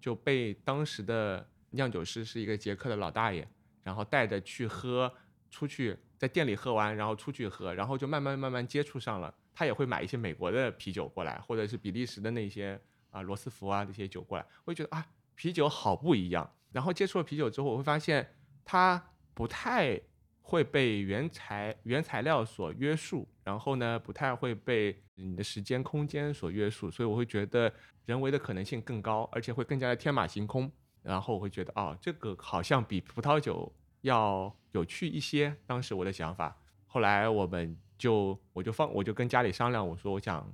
[0.00, 3.46] 就被当时的酿酒师是一个捷克的老大爷，
[3.82, 5.12] 然后带着去喝，
[5.50, 9.34] 出去在店里喝完，然后出去喝，然后就慢慢慢慢接触上了。
[9.52, 12.78] 他也会买一些美国的啤酒过来，或者是比利时的那些
[13.10, 16.50] 啊罗斯福啊这些酒过来，我就觉得啊啤酒好不一样。
[16.72, 18.34] 然后接触了啤酒之后，我会发现
[18.64, 19.98] 它不太
[20.42, 27.72] 会被原材原材料所约束，然后呢，不太会被你的时间空间所约束，所以我会觉得
[28.04, 30.68] 人为的可能性更高，而且会更加的天马行空。
[31.00, 35.56] 然后我会觉得，哦，这个好像比葡萄酒要有趣一些。
[35.64, 40.52] 当时我的想法，后来我们就我就放我就跟家里商量，我说我想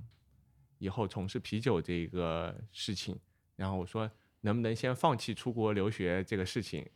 [0.77, 3.19] 以后从事啤酒这个事情，
[3.55, 4.07] 然后我说
[4.41, 6.87] 能不能先放弃出国留学这个事情。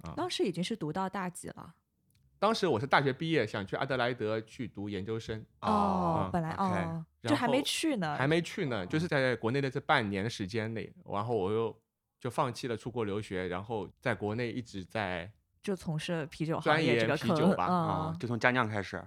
[0.00, 1.74] 啊当时已经是读到大几了？
[2.44, 5.42] 当时我是大学毕业，想去阿德莱德去读研究生。
[5.62, 11.74] 哦，本来哦，就还没去呢，还没去呢，就是在国内的这半年时间内，然后我又
[12.20, 15.32] 就放弃了出国留学，然后在国内一直在
[15.62, 19.02] 就从事啤酒行业这个坑啤酒吧啊，嗯就从家酿开始。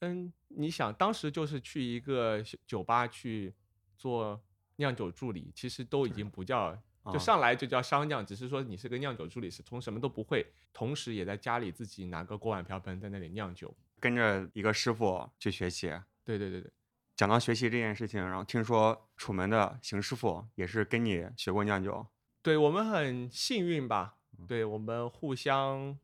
[0.00, 3.52] 嗯，你想当时就是去一个酒吧去
[3.94, 4.40] 做
[4.76, 6.74] 酿酒助理，其实都已经不叫。
[7.06, 13.74] 就啊上来就叫商酿，只是说你是个酿酒助理，是从什么都不会，同时也在家里自己拿个锅碗瓢盆在那里酿酒。
[14.00, 15.88] 跟着一个师傅去学习。
[16.24, 16.70] 对对对对，
[17.16, 22.06] 讲到学习这件事情，然后听说楚门的邢师傅也是跟你学过酿酒。
[22.42, 24.16] 对我们很幸运吧？
[24.38, 25.96] 嗯对我们互相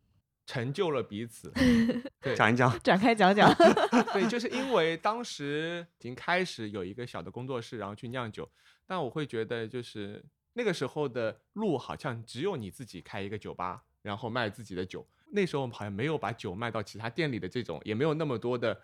[0.46, 1.52] 成就了彼此。
[2.22, 2.78] 对讲一讲。
[2.80, 3.52] 展开讲讲。
[4.12, 8.48] 对，就是因为当时已经开始有一个小的工作室，然后去酿酒，
[8.86, 15.06] 但我会觉得就是那个时候的路好像只有你自己开一个酒吧，然后卖自己的酒。
[15.32, 18.74] 那时候好像没有把酒卖到其他店里的这种，也没有那么多的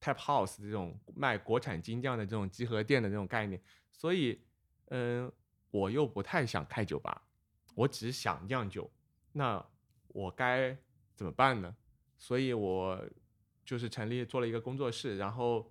[0.00, 3.60] tap house 这种卖国产精酿的这种集合店的这种概念，
[3.92, 4.40] 所以，
[4.86, 5.30] 嗯、
[5.70, 7.22] 我又不太想开酒吧，
[7.74, 8.90] 我只想酿酒，
[9.32, 9.62] 那
[10.08, 10.74] 我该
[11.14, 11.76] 怎么办呢？
[12.16, 13.06] 所以我
[13.62, 15.70] 就是成立做了一个工作室，然后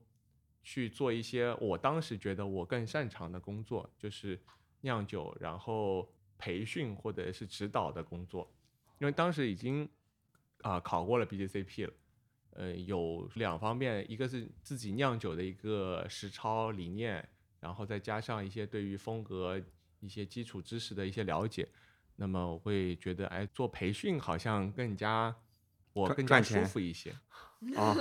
[0.61, 4.39] 去做一些我当时觉得我更擅长的工作，就是
[4.83, 6.07] 酿酒，然后
[6.37, 8.49] 培训或者是指导的工作，
[8.99, 9.89] 因为当时已经
[10.61, 11.93] 啊、考过了 BJCP 了。
[12.55, 17.27] 呃，有两方面，一个是自己酿酒的一个实操理念，
[17.59, 19.59] 然后再加上一些对于风格
[19.99, 21.67] 一些基础知识的一些了解，
[22.15, 25.35] 那么我会觉得，哎，做培训好像更加
[25.93, 27.09] 我更加舒服一些，
[27.75, 27.95] 啊，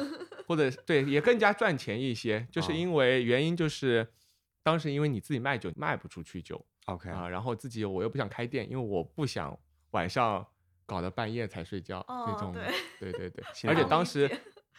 [0.47, 4.07] 或者对也更加赚钱一些，就是啊因为原因就是
[4.63, 9.57] 当时因为你自己卖酒卖不出去酒 OK，啊，然后自己我又不想开店，因为我不想
[9.93, 10.47] 晚上
[10.85, 12.53] 搞到半夜才睡觉那哦种，
[12.99, 14.31] 对对对对， 而且当时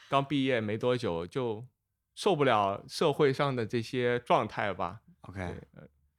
[0.10, 1.66] 刚毕业没多久，就
[2.16, 5.01] 受不了社会上的这些状态吧。
[5.22, 5.56] OK，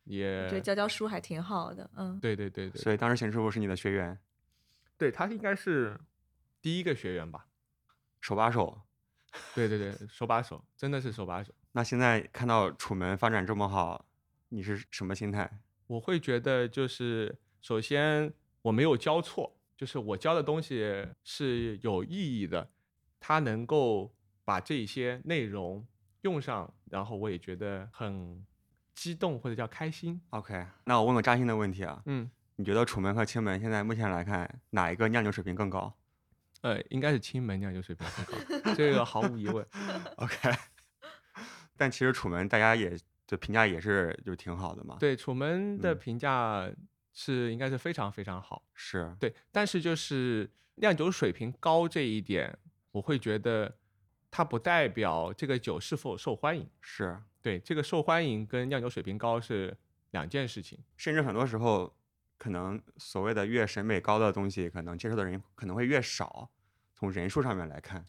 [0.05, 4.19] 也觉得教教书还挺好的，嗯，对对对对，所以当时邢师傅是你的学员，
[4.97, 6.01] 对他应该是
[6.63, 7.47] 第一个学员吧？
[8.21, 8.81] 手把手。
[9.53, 11.53] 对对对，手把手，真的是手把手。
[11.73, 14.07] 那现在看到楚门发展这么好，
[14.49, 15.51] 你是什么心态？
[15.95, 18.33] 我会觉得就是，首先
[18.63, 22.69] 我没有教错，就是我教的东西是有意义的，
[23.21, 24.13] 他能够
[24.45, 25.87] 把这些内容
[26.23, 28.45] 用上，然后我也觉得很
[28.93, 30.21] 激动或者叫开心。
[30.31, 35.97] OK，那我问个扎心的问题啊，嗯，你觉得楚门和青门现在目前来看，哪一个酿酒水平更高
[36.63, 39.65] 呃，应该是青门酿酒水平更高，这个毫无疑问。
[40.17, 40.51] OK，
[41.77, 46.71] 但其实楚门大家也的评价也是就挺好的嘛。，对，楚门的嗯评价
[47.13, 48.63] 是应该是非常非常好。
[48.75, 52.59] 是对，但是就是酿酒水平高这一点，
[52.93, 53.77] 我会觉得
[54.31, 56.69] 它不代表这个酒是否受欢迎。
[56.81, 59.77] 是，对，这个受欢迎跟酿酒水平高是
[60.11, 60.79] 两件事情。
[60.97, 61.97] 甚至很多时候，
[62.37, 66.51] 可能所谓的越审美高的东西，可能接受的人可能会越少。
[66.97, 68.07] 从人数上面来看，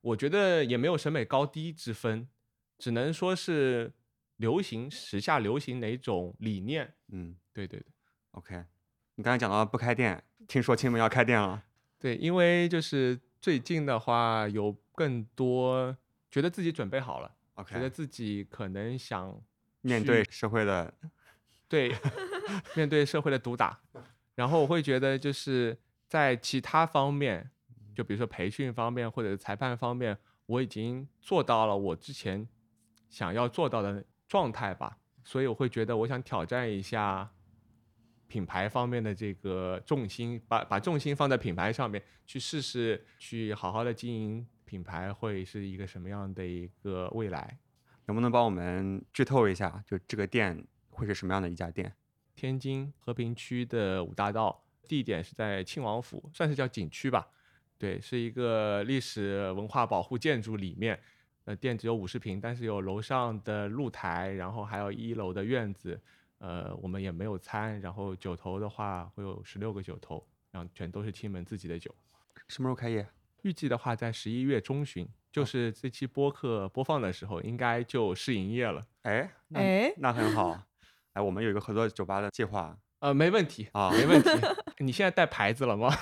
[0.00, 2.28] 我觉得也没有审美高低之分，
[2.78, 3.92] 只能说是
[4.42, 6.92] 流行时下流行哪种理念。
[7.12, 7.86] 嗯对对对
[8.32, 8.64] ，OK。
[9.14, 11.62] 你刚才讲到不开店，听说青门要开店了。
[12.00, 15.96] 对，因为就是最近的话，有更多
[16.28, 17.32] 觉得自己准备好了，
[17.68, 19.40] 觉得自己可能想
[19.82, 20.92] 面对社会的
[21.68, 21.94] 对，
[22.74, 23.80] 面对社会的毒打，
[24.34, 25.78] 然后我会觉得就是
[26.08, 27.48] 在其他方面，
[27.94, 32.48] 就比如说培训方面或者裁判方面，我已经做到了我之前
[33.08, 37.30] 想要做到的状态吧，所以我会觉得我想挑战一下
[38.28, 47.58] 品牌方面的这个重心，把把重心放在品牌上面，去试试去好好的经营品牌会是一个什么样的一个未来。
[48.06, 49.84] 能不能帮我们剧透一下？
[49.86, 51.94] 就这个店会是什么样的一家店？
[52.34, 57.28] 天津和平区的五大道，地点是在庆王府，算是叫景区吧。
[57.76, 60.98] 对，是一个历史文化保护建筑里面，
[61.44, 66.00] 呃，店只有五十平，但是有楼上的露台，然后还有一楼的院子，
[66.38, 71.94] 呃，我们也没有餐，然后酒头的话会有十六个酒头，然后全都是青门自己的酒。
[72.48, 73.06] 什么时候开业？
[73.42, 78.80] 预计的话在十一月中旬，就是这期播客播放的时候，应该就试营业了。
[79.02, 80.62] 哎，那哎，那很好。
[81.14, 84.30] 哎，我们有一个合作酒吧的计划呃，没问题啊没问题。
[84.78, 85.92] 你现在带牌子了吗？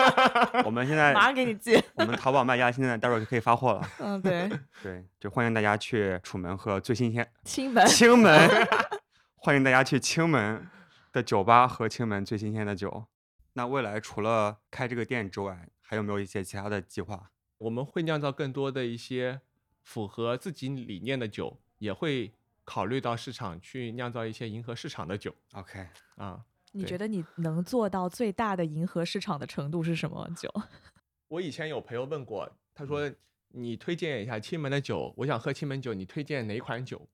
[0.64, 1.78] 我们现在马上给你寄。
[1.94, 3.86] 我们淘宝卖家现在待会儿就可以发货了。
[3.98, 4.50] 嗯，对，
[4.82, 8.66] 对，就欢迎大家去楚门喝最新鲜亲们，青门，
[9.36, 10.66] 欢迎大家去青门
[11.12, 13.04] 的酒吧喝青门最新鲜的酒。
[13.52, 17.30] 那未来除了开这个店之外，还有没有一些其他的计划？
[17.58, 19.42] 我们会酿造更多的一些
[19.82, 22.32] 符合自己理念的酒，也会
[22.68, 26.44] 考虑到市场去酿造一些迎合市场的酒 OK，啊。
[26.72, 30.52] 你觉得你能做到最大的迎合市场的程度是什么酒？
[31.28, 33.10] 我以前有朋友问过，他说
[33.48, 37.08] 你推荐一下青门的酒，我想喝青门酒，你推荐哪款酒？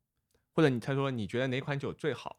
[0.52, 2.36] 或者你他说你觉得哪款酒最好？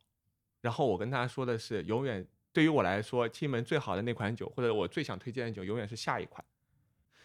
[0.60, 6.44] 然后我跟他说的是，永远对于我来说，青门最好的那款酒，或者我最想推荐的酒，永远是下一款，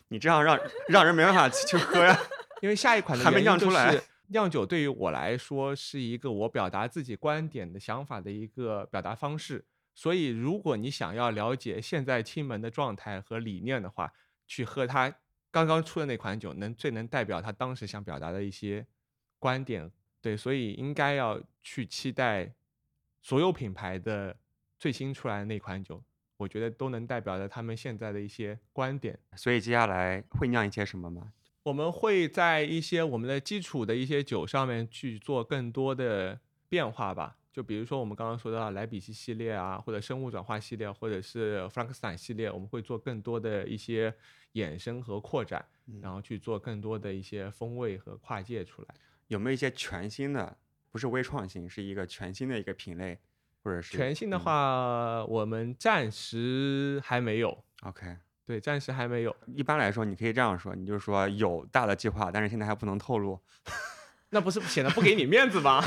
[0.06, 2.16] 你这样让让人没办法去去喝呀。
[2.62, 9.64] 因为下一款的还没酿出来是酿酒对于我来说是一个我表达自己观点的想法的一个表达方式。
[9.92, 14.12] 所以，如果你想要了解现在青门的状态和理念的话，
[14.46, 15.12] 去喝他
[15.50, 18.86] 刚刚出的那款酒，能最能代表他当时想表达的一些
[19.38, 19.90] 观点。
[20.20, 22.54] 对，所以应该要去期待
[23.20, 24.36] 所有品牌的
[24.78, 26.02] 最新出来的那款酒，
[26.36, 29.18] 我觉得都能代表着他们现在的一些观点。
[29.34, 31.32] 所以接下来会酿一些什么吗？
[31.62, 37.36] 我们会在一些我们的基础的一些酒上面去做更多的变化吧。
[37.52, 44.14] 就比如说我们刚刚说到莱比锡系列啊，或者生物转化系列，或者是弗兰克斯坦系列，我们会做更多的一些
[44.54, 45.64] 衍生和扩展，
[46.00, 48.94] 然后去做更多的一些风味和跨界出来。
[49.26, 50.56] 有没有一些全新的？
[50.92, 53.18] 不是微创新，是一个全新的一个品类，
[53.62, 58.16] 或者是全新的嗯话，我们暂时还没有，OK。
[58.46, 59.34] 对，暂时还没有。
[59.46, 63.38] 一般来说，你可以这样说，你就说有大的计划，但是现在还不能透露
[64.30, 65.82] 那不是显得不给你面子吗？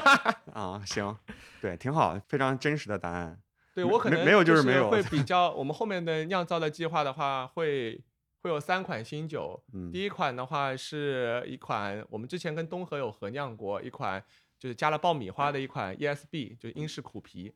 [0.52, 0.82] 啊。
[0.84, 1.16] 行，
[1.60, 3.38] 对，挺好，非常真实的答案。
[3.74, 7.98] 对我可能没没有就是是没有会比 较我们后面的酿造的计划的话，会
[8.42, 9.62] 会有三款新酒。
[9.72, 14.22] 嗯第一款的话是一款我们之前跟东河有合酿过一款，
[14.58, 17.54] 就是加了爆米花的一款 ESB，就是英式苦皮，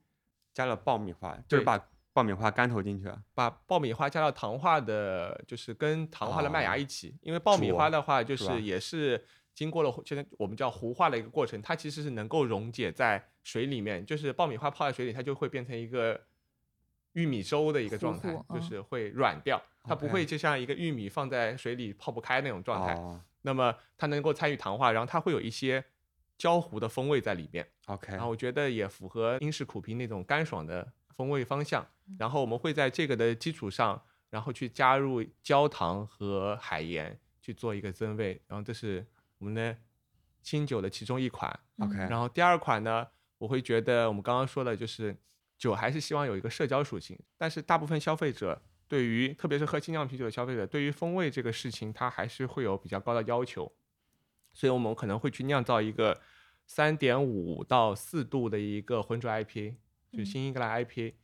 [0.54, 1.78] 加了爆米花，就是把
[2.16, 3.12] 爆米花干投进去。
[3.34, 7.14] 把爆米花加到糖化的，就是跟糖化的麦芽哦一起。
[7.20, 16.18] 因为爆米花的话，就是也是经过了现在我们叫糊化的一个过程，它其实是能够溶解在水里面，就是爆米花泡在水里，它就会变成一个
[17.12, 22.94] 玉米粥的一个状态，就是会软掉，它不会就像一个玉米放在水里泡不开那种状态。
[22.94, 25.84] 哦那么它能够参与糖化，然后它会有一些
[26.36, 27.64] 焦糊的风味在里面。
[27.86, 31.86] ，OK，然后我觉得也符合英式苦皮那种干爽的风味方向。
[32.18, 34.00] 然后我们会在这个的基础上，
[34.30, 38.40] 然后去加入焦糖和海盐去做一个增味。
[38.46, 39.06] 然后这是
[39.38, 39.76] 我们的
[40.42, 41.50] 清酒的其中一款。
[41.78, 43.06] OK 嗯然后第二款呢，
[43.38, 45.16] 我会觉得我们刚刚说的就是
[45.58, 53.72] 酒还是希望有一个社交属性，但是大部分消费者对于特别是喝精酿啤酒的消费者，对于风味这个事情，他还是会有比较高的要求。
[54.52, 56.20] 所以我们可能会去酿造一个
[56.66, 59.74] 三点五到四度的一个浑浊 IPA，
[60.12, 61.14] 就新英格兰 IPA。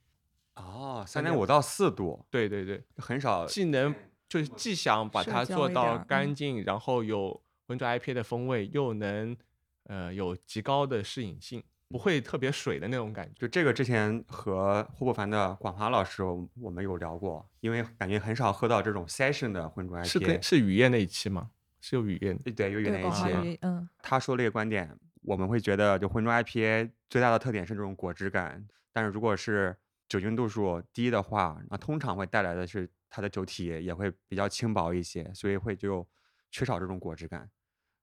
[0.54, 3.46] 哦，三点五到四度，对对对，很少。
[3.46, 3.94] 既能
[4.28, 9.36] 就是既想把它做到干净，然后有浑浊 IPA 的风味，又能
[9.84, 13.32] 呃有极高的适饮性，不会特别水的那种感觉。
[13.38, 20.04] 就这个之前和霍不凡的广华老师我我们有聊过，因为感觉很少喝到这种 session 的浑浊 IPA。
[20.04, 21.50] 是是雨夜那一期吗？
[21.80, 23.34] 是有雨夜对对，有雨夜那一广华些。
[23.50, 29.76] 语，嗯，他说了一个观点，我们会觉得就浑浊 IPA 最大的特点是这种果汁感，但是如果是
[30.12, 36.06] 酒精度数低的话，那通常会带来的是它的酒体也会比较轻薄一些，所以会就
[36.50, 37.50] 缺少这种果汁感。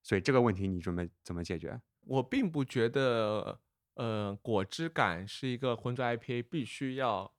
[0.01, 1.79] 所以这个问题你准备怎么解决？
[2.07, 3.59] 我并不觉得，
[3.93, 7.31] 呃，果汁感是一个浑浊 IPA 必须要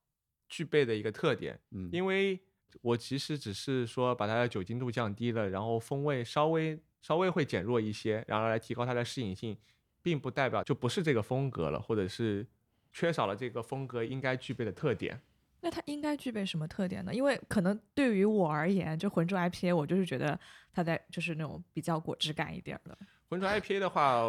[0.47, 2.39] 具备的一个特点，嗯，因为
[2.79, 9.57] 我其实只是说把它的酒精度降低了，然后风味稍微稍微会减弱一些，然后来提高它的适饮性，
[10.01, 12.47] 并不代表就不是这个风格了，或者是
[12.91, 15.19] 缺少了这个风格应该具备的特点。
[15.63, 17.13] 那它应该具备什么特点呢？
[17.13, 20.39] 因为可能对于我而言，就浑浊 IPA，我就是觉得
[20.73, 22.97] 它在就是那种比较果汁感一点的。
[23.29, 24.23] 浑浊 IPA 的话，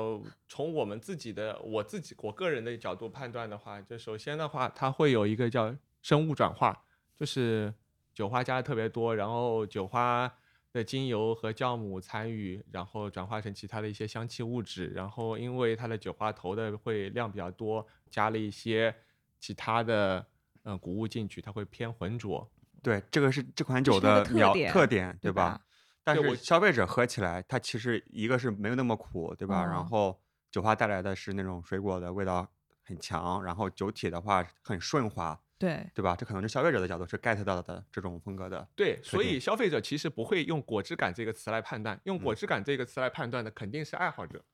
[0.47, 6.85] 从我们自己的我自己我个人的角度判断的话，就首先的话，它会有一个叫生物转化，
[7.17, 7.73] 就是
[8.13, 10.31] 酒花加的特别多，然后酒花
[10.73, 18.95] 的精油和酵母参与，然后转化成其他的一些香气物质，然后因为它的酒花投的会量比较多，加了一些
[19.39, 20.27] 其他的
[20.63, 22.51] 嗯谷物进去，它会偏浑浊。
[22.83, 25.61] 对，这个是这款酒的特点特点，对吧？？
[26.03, 29.65] 但是消费者喝起来，它其实一个是没有那么苦，对吧？
[29.65, 30.19] 嗯然后
[30.51, 32.49] 酒花带来的是那种水果的味道
[32.83, 36.17] 很强，然后酒体的话很顺滑，对，对吧？
[36.17, 38.67] 这可能是消费者的角度是 get 到的这种风格的。
[38.75, 44.45] 对，所以消费者其实不会用果汁感这个词来判断，用果嗯汁感这个词来判断的肯定是爱好者。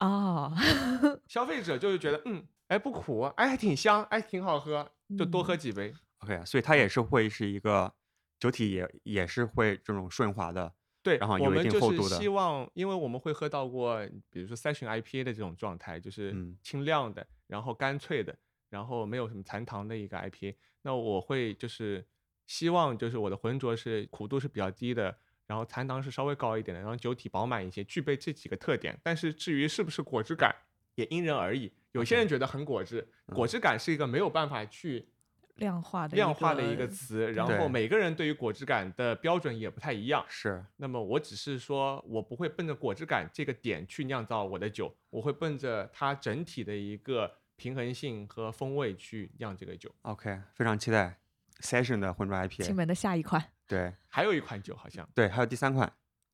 [0.00, 0.52] 哦，
[1.26, 4.86] 消费者就是觉得，嗯，哎不苦，哎还挺香，哎挺好喝，
[5.16, 5.94] 就多喝嗯几杯。
[6.18, 7.90] OK，所以它也是会是一个
[8.38, 10.70] 酒体也也是会这种顺滑的。
[11.02, 18.36] 对，然后有一我们就是定厚度的希望，因为我们会喝到过，比如说三巡 IPA 的这种状态，就是嗯清亮的，然后干脆的，
[18.70, 20.54] 然后没有什么残糖的一个 IPA。
[20.82, 22.02] 那我会就是
[22.46, 25.14] 希望就是我的浑浊是苦度是比较低的，
[25.46, 28.98] 然后残糖是稍微高一点的，然后酒体饱满一些，具备这几个特点。
[29.02, 30.54] 但是至于是不是果汁感，
[30.94, 31.70] 也因人而异。
[31.92, 35.08] 有些人觉得很果汁，果嗯汁感是一个没有办法去
[35.56, 40.24] 量化的量化的一个个词， 然后每个人对于果汁感的标准也不太一样。
[40.28, 47.30] 是那么我只是说，我不会奔着果汁感这个点去酿造我的酒，我会奔着它整体的一个
[47.60, 49.94] 平衡性和风味去酿这个酒。
[50.00, 51.20] OK，非常期待
[51.58, 52.74] Session 的混浊亲 IPA。
[52.74, 55.92] 门的下一款，对还有一款酒好像对，还有第三款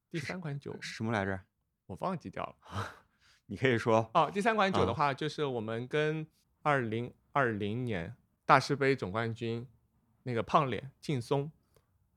[0.08, 1.40] 第三款酒什么来着？
[1.86, 2.94] 我忘记掉了。
[3.46, 6.24] 你可以说哦，第三款酒的啊话，就是我们跟
[6.62, 8.14] 二零二零年
[8.44, 9.66] 大师杯总冠军
[10.22, 11.50] 那个胖脸劲松，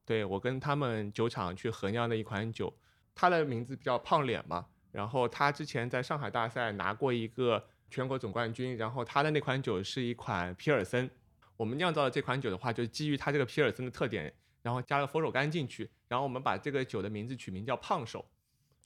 [0.06, 2.78] 对我跟他们酒厂去合酿的一款酒，
[3.16, 4.68] 它的名字叫胖脸嘛。
[4.92, 11.10] 然后他之前在上海大赛拿过一个全国总冠军，然后他的那款酒是一款皮尔森。
[11.58, 18.26] 我们酿造的这款酒的话，就是基于它这个皮尔森的特点，然后加了佛手柑进去，然后我们把这个酒的名字取名叫胖手。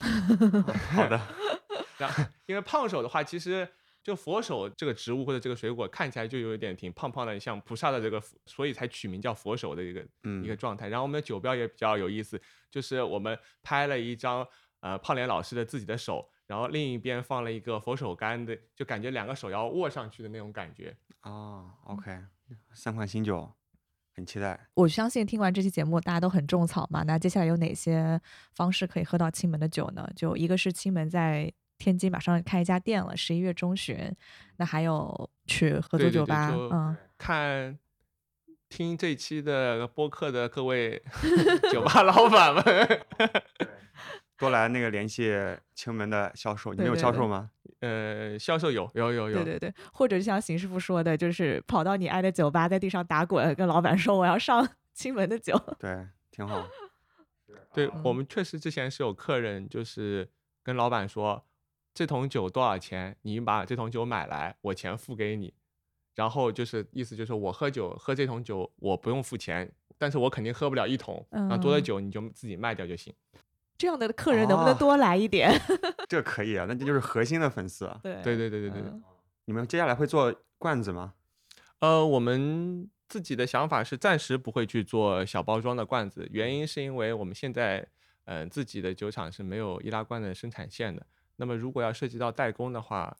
[0.90, 1.20] 好的，
[1.98, 3.68] 然后因为胖手的话，其实
[4.02, 10.88] 就佛手这个植物或者这个水果看起来就有一点挺胖胖的，像菩萨的这个，所以才取名叫佛手的一个、一个嗯状态。
[10.88, 12.40] 然后我们的酒标也比较有意思，
[12.70, 14.44] 就是我们拍了一张
[14.80, 20.94] 呃胖脸老师的自己的手，然后另一边放了一个佛手柑的，就感觉两个手要握上去的那种感觉。
[21.22, 22.18] 哦，OK，
[22.72, 23.50] 三款新酒，
[24.14, 24.68] 很期待。
[24.74, 27.02] 我相信听完这期节目，大家都很种草嘛。
[27.04, 28.20] 那接下来有哪些
[28.52, 30.06] 方式可以喝到青门的酒呢？
[30.14, 34.14] 就一个是青门在天津马上开一家店了，十一月中旬。
[34.58, 37.78] 那还有去合作对对对酒吧，嗯，看
[38.68, 41.02] 听这期的播客的各位
[41.72, 43.06] 酒吧老板们。
[44.36, 45.32] 多来那个联系
[45.74, 47.50] 青门的销售，你们有对对对销售吗？
[47.80, 55.56] 呃，销售有有有有，对对对，或者就像邢师傅说的，就是跑到你爱的酒吧，在地上打滚，跟老板说我要上 青门的酒。
[55.78, 56.66] 对，挺好。
[57.72, 60.28] 对我嗯们确实之前是有客人，就是
[60.62, 61.44] 跟老板说，
[61.92, 63.16] 这桶酒多少钱？
[63.22, 65.54] 你把这桶酒买来，我钱付给你。
[66.14, 73.12] 然后就是意思就是我喝酒喝这桶酒我不用付钱，但是我肯定喝不了一桶，然后多的嗯酒你就自己卖掉就行。
[73.76, 75.50] 这样的客人能不能哦多来一点？
[76.08, 77.98] 这可以啊，那这就是核心的粉丝啊。
[78.02, 78.90] 对对对对对对对。
[78.90, 79.02] 嗯
[79.46, 81.12] 你们接下来会做罐子吗？
[81.80, 87.86] 呃，我们自己的想法是暂时不会去做小包装的罐子，原因是因为我们现在
[88.24, 91.06] 呃自己的酒厂是没有易拉罐的生产线的。
[91.36, 93.14] 那么如果要涉及到代工的话，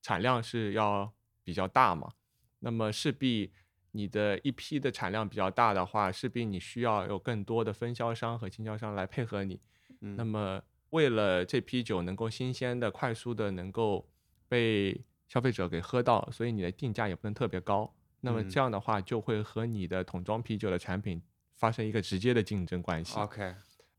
[0.00, 2.12] 产量是要比较大嘛，
[2.60, 3.52] 那么势必
[3.90, 9.60] 你的一批的产量比较大的话，势必你需要有更多的分销商和经销商来配合你。
[10.04, 14.06] 嗯，那么为了这批酒能够新鲜的、快速的能够
[14.46, 17.92] 被消费者给喝到，所以你的定价也不能特别高。
[18.20, 18.48] 那么嗯。
[18.48, 21.20] 这样的话，就会和你的桶装啤酒的产品
[21.56, 23.18] 发生一个直接的竞争关系。
[23.18, 23.54] OK，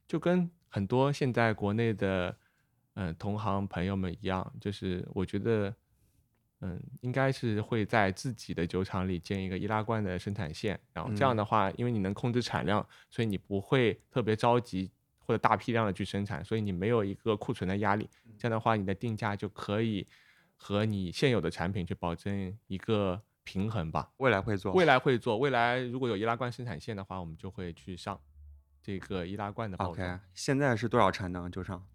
[0.08, 2.30] 就跟很多现在国内的
[2.94, 5.76] 嗯、呃同行朋友们一样，就是我觉得
[6.62, 11.38] 嗯应该是会在自己的酒厂里建一个易拉罐的生产线，然后这样嗯。
[11.38, 14.92] 的话，因为你能控制产量，所以你不会特别着急
[15.26, 18.10] 或者大批量的去生产，所以你没有一个库存的压力。
[18.38, 20.06] 这样的话，你的定价就可以
[20.56, 24.12] 和你现有的产品去保证一个平衡吧。
[24.18, 24.72] 未来会做。
[24.74, 28.20] 未来会做，未来如果有易拉罐生产线的话，我们就会去上
[28.82, 30.08] 这个易拉罐的包装。
[30.08, 31.50] OK，现在是多少产能？
[31.52, 31.86] 就上？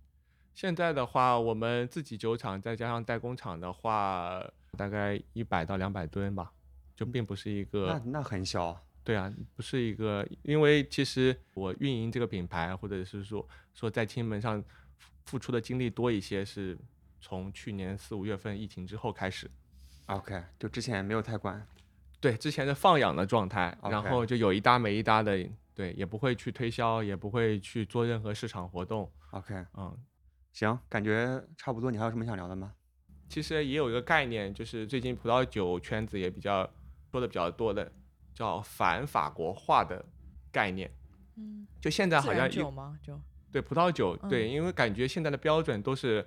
[0.53, 4.45] 现在的话，我们自己酒厂再加上代工厂的话，
[4.76, 6.53] 大概一百到两百吨吧，
[6.97, 8.85] 就并不是一个那，那很小。
[9.03, 14.63] 对啊，不是一个，因为其实我运营这个品牌，或者是说说在青门上
[14.99, 16.79] 付付出的精力多一些，是
[17.21, 19.51] 从去年四五月份疫情之后开始。
[20.07, 21.67] OK，就之前没有太管。
[22.21, 29.97] 对，之前的放养的状态，然后就有一搭没一搭的，对，也不会去推销，也不会去做任何市场活动，OK，嗯，
[30.53, 31.91] 行，感觉差不多。
[31.91, 32.75] 你还有什么想聊的吗？
[33.29, 36.69] 其实也有一个概念，就是最近葡萄酒圈子也比较
[37.11, 37.91] 说的比较多的，
[38.41, 40.03] 叫反法国化的
[40.51, 40.91] 概念。
[41.36, 42.99] 嗯，就现在好像一然酒吗？
[43.03, 43.20] 就
[43.53, 46.26] 对葡萄酒，对，嗯因为感觉现在的标准都是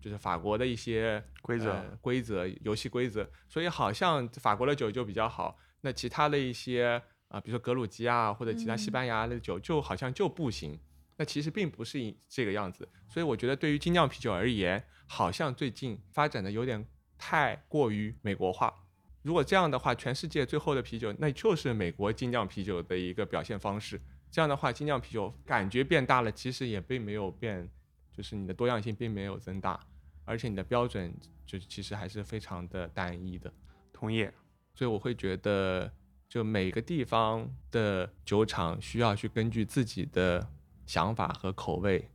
[0.00, 5.58] 就是法国的一些规则呃规则、游戏规则，所以好像法国的酒就比较好。
[5.82, 10.80] 那其他的一些啊、比如说格鲁吉亚或者其他西嗯班牙的酒，就好像就不行。
[11.16, 16.86] 那其实并不是一这个样子，所以我觉得对于精酿啤酒而言，好像最近发展的有点
[17.18, 18.81] 太过于美国化。
[19.22, 24.00] 如果这样的话，全世界最后的啤酒那就是美国精酿啤酒的一个表现方式。
[24.30, 27.68] 这样的话，精酿啤酒感觉变大了，其实也并没有变，
[28.12, 29.78] 就是你的多样性并没有增大，
[30.24, 31.14] 而且你的标准
[31.46, 33.52] 就其实还是非常的单一的。
[33.92, 34.28] 同意。
[34.74, 35.92] 所以我会觉得，
[36.28, 40.48] 就每个地方的酒厂需要去根据自己的
[40.86, 42.08] 想法和口味，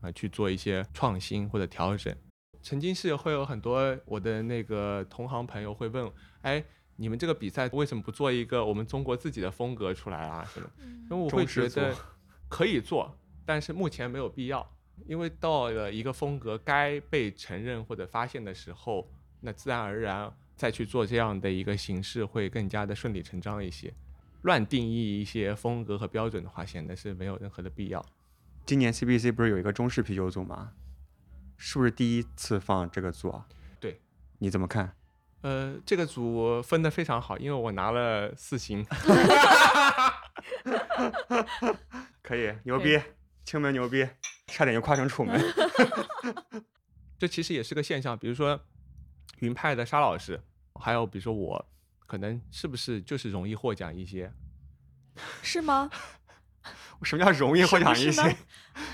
[0.00, 2.16] 啊、去做一些创新或者调整。
[2.62, 6.08] 曾经是会有很多我的那个同行朋友会问，
[6.42, 6.64] 哎，
[6.96, 10.44] 你们这个比赛为什么不做一个我们中国自己的风格出来啊？
[10.52, 10.70] 什么？
[11.10, 11.94] 因为我会觉得
[12.48, 14.68] 可以做，但是目前没有必要，
[15.06, 19.10] 因为到了一个风格该被承认或者发现的时候，
[19.40, 23.92] 那自然而然再去做这样的一个形式会更加的顺理成章一些。
[24.42, 28.04] 乱定义一些风格和标准的话，显得是没有任何的必要。
[28.64, 30.72] 今年 CBC 不是有一个中式啤酒组吗？
[31.56, 33.48] 是不是第一次放这个组啊？
[33.80, 34.00] 对，
[34.38, 34.94] 你怎么看？
[35.42, 38.84] 呃，这个组分的非常好，因为我拿了四星。
[42.22, 43.00] 可以，牛逼，
[43.44, 44.06] 青梅牛逼，
[44.48, 45.40] 差点就夸成楚门。
[47.18, 48.60] 这其实也是个现象，比如说
[49.38, 50.40] 云派的沙老师，
[50.74, 51.68] 还有比如说我，
[52.06, 54.32] 可能是不是就是容易获奖一些？
[55.42, 55.90] 是吗？
[57.02, 58.36] 什么叫容易获奖一些是是？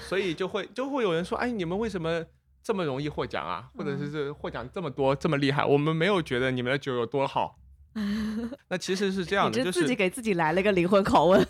[0.02, 2.24] 所以就会就会有人说，哎，你们为什么
[2.64, 3.68] 这么容易获奖啊？
[3.76, 5.62] 或者是嗯是获奖这么多，这么厉害？
[5.64, 7.60] 我们没有觉得你们的酒有多好。
[8.68, 11.46] 那其实是这样的，就是自己给自己来了个灵魂拷问。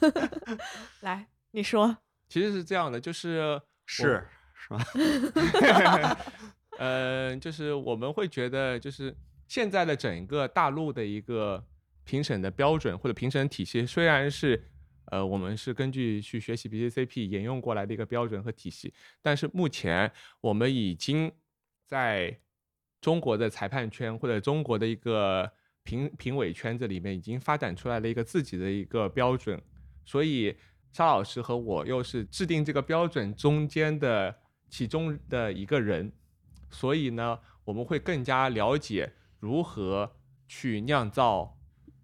[1.01, 1.97] 来，你说。
[2.29, 4.85] 其实是这样的，就是是是吧？
[6.79, 11.65] 呃，就是我们会觉得，就是现在的整个大陆的一个
[12.03, 14.65] 评审的标准或者评审体系，虽然是
[15.07, 18.93] 呃我们是根据去学习 BCCP 沿用过来的一个标准和体系，
[19.23, 21.31] 但是目前我们已经
[21.87, 22.41] 在
[23.01, 25.51] 中国的裁判圈或者中国的一个
[25.83, 29.61] 评评委圈子里面，已经发展出来了一个自己的一个标准，
[30.05, 30.57] 所以
[30.91, 34.35] 沙老师和我又是制定这个标准中间的
[34.71, 36.11] 其中的一个人，
[36.71, 40.17] 所以呢，我们会更加了解如何
[40.49, 41.59] 去酿造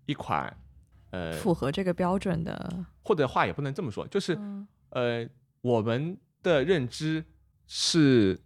[0.04, 0.62] 一款，
[1.10, 5.28] 呃，符合这个标准的，或者话也不能这么说，就是、嗯呃，
[5.60, 7.24] 我们的认知
[7.66, 8.40] 是，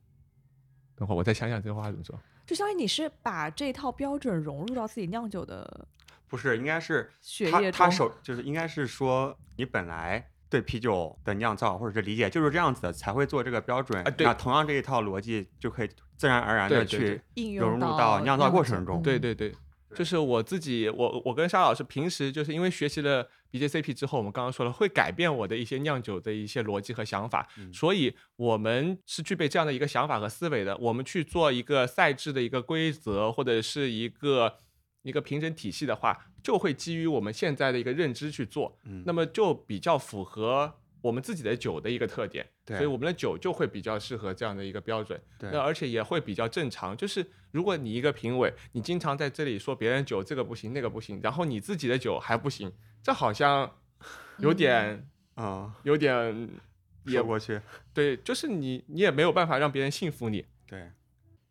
[0.96, 2.18] 等会儿我再想想这个话怎么说。
[2.46, 5.86] 就相当于你是把这套标准融入到自己酿酒的
[6.28, 7.72] 不是，应该是他血液中。
[7.72, 14.02] 他手就是应该是说你本来对啤酒的酿造或者是理解就是这样子的，才会做这个标准。
[14.02, 19.54] 啊对那同样这一套逻辑就可以自然而然的去应融入用到到酿造过程中嗯对对对，
[19.94, 27.72] 就是我自己，我我跟沙老师平时就是因为学习了 BJCP 之后，我们刚刚说了会改变我的一些酿酒的一些逻辑和想法，嗯。
[27.72, 30.76] 所以我们是具备这样的一个想法和思维的。
[30.78, 34.58] 我们去做一个赛制的一个规则或者是一个
[35.02, 39.02] 一个评审体系的话，就会基于我们现在的一个认知去做，嗯。
[39.06, 45.20] 那么就比较符合我们自己的酒的一个特点，对所以我们的酒就会比较适合这样的一个标准。
[45.38, 46.96] 对那而且也会比较正常。
[46.96, 53.70] 就是如果你一个评委，你经常在这里说别人酒这个不行那个不行，然后你自己的酒还不行，这好像
[54.38, 55.06] 有点、
[55.36, 56.48] 嗯， 有点
[57.04, 57.60] 也说过去，
[57.92, 60.90] 对，就是你你也没有办法让别人信服你，对，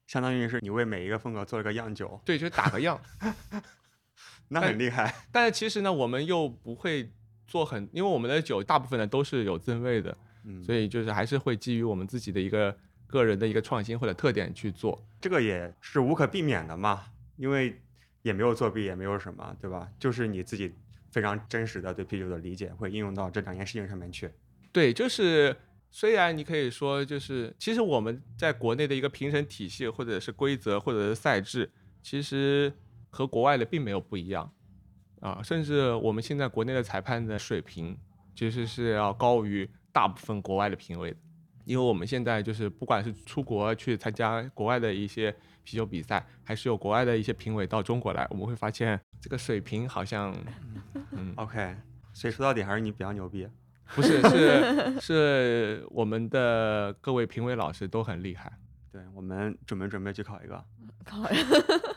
[0.08, 3.00] 相当于是你为每一个风格做了个样酒，对，就打个样。
[4.50, 5.14] 那很厉害。
[5.32, 7.12] 但是其实呢，我们又不会
[7.48, 12.76] 做很，因为我们的酒大部分呢都是有增味的，嗯，所以就是还是会基于我们自己的一个
[13.08, 15.04] 个人的一个创新或者特点去做。
[15.22, 17.06] 这个也是无可避免的嘛，
[17.38, 17.80] 因为
[18.22, 19.90] 也没有作弊，也没有什么，对吧？
[20.00, 20.74] 就是你自己
[21.12, 24.30] 非常真实的对啤酒的理解会应用到这两件事情上面去。
[24.72, 25.56] 对，就是
[25.92, 31.70] 虽然你可以说，就是其实我们在国内的一个评审体系，或者是规则，或者是赛制，
[32.02, 32.74] 其实
[33.10, 34.52] 和国外的并没有不一样
[35.20, 37.98] 啊，甚至我们现在国内的裁判的水平，
[38.36, 41.18] 其实是要高于大部分国外的评委的。
[41.64, 45.34] 因为我们现在就是不管是出国去参加国外的一些
[45.64, 50.36] 啤酒比赛，还是有国外的一些评委到中国来，我们会发现这个水平好像，
[51.12, 51.78] 嗯， OK，
[52.12, 53.48] 所以说到底还是你比较牛逼。
[53.96, 58.52] 不是，是是我们的各位评委老师都很厉害，
[58.92, 60.66] 对我们准备准备去考一个，
[61.06, 61.22] 靠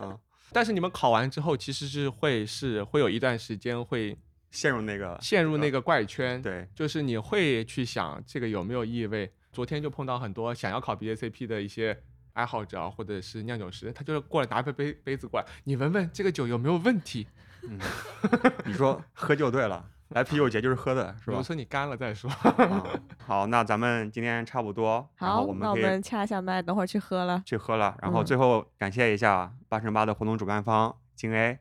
[0.01, 0.17] 嗯，
[0.53, 4.17] 但是你们考完之后，其实是会是会有一段时间会
[4.51, 9.31] 陷入那个陷入那个怪圈。，对，就是你会去想这个有没有异味。
[9.53, 11.99] 昨天就碰到很多想要考 BACP 的一些
[12.35, 17.27] 爱好者啊，或者是酿酒师，他就是过来拿杯杯杯子过来，你闻闻这个酒有没有问题？
[17.63, 17.79] 嗯，
[18.67, 21.43] 你说喝就对了，来啤酒节就是喝的，是吧我？
[21.43, 22.31] 说你干了再说。
[22.31, 22.85] 啊
[23.27, 27.43] 好，那咱们今天差不多，然后好，我们那我们掐一下麦，等会儿去喝了。
[27.47, 27.97] 去喝了。
[28.03, 31.59] 然后嗯最后感谢一下八乘八的活动主办方京 A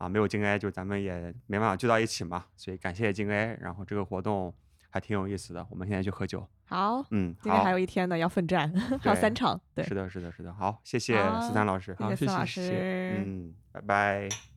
[0.00, 1.12] 啊，没有京 A 就咱们也
[1.46, 3.54] 没办法聚到一起嘛，所以感谢京 A。
[3.60, 4.52] 然后这个活动
[4.88, 6.48] 还挺有意思的，我们现在去喝酒。
[6.64, 8.72] 好，嗯，好今天还，有一天呢，要奋战，
[9.02, 9.60] 还有三场。
[9.74, 10.54] 对，是的，是的，是的。
[10.54, 11.94] 好，谢谢好思三老师。
[11.98, 13.24] 好谢谢谢谢谢谢师。
[13.26, 14.49] 嗯，拜拜。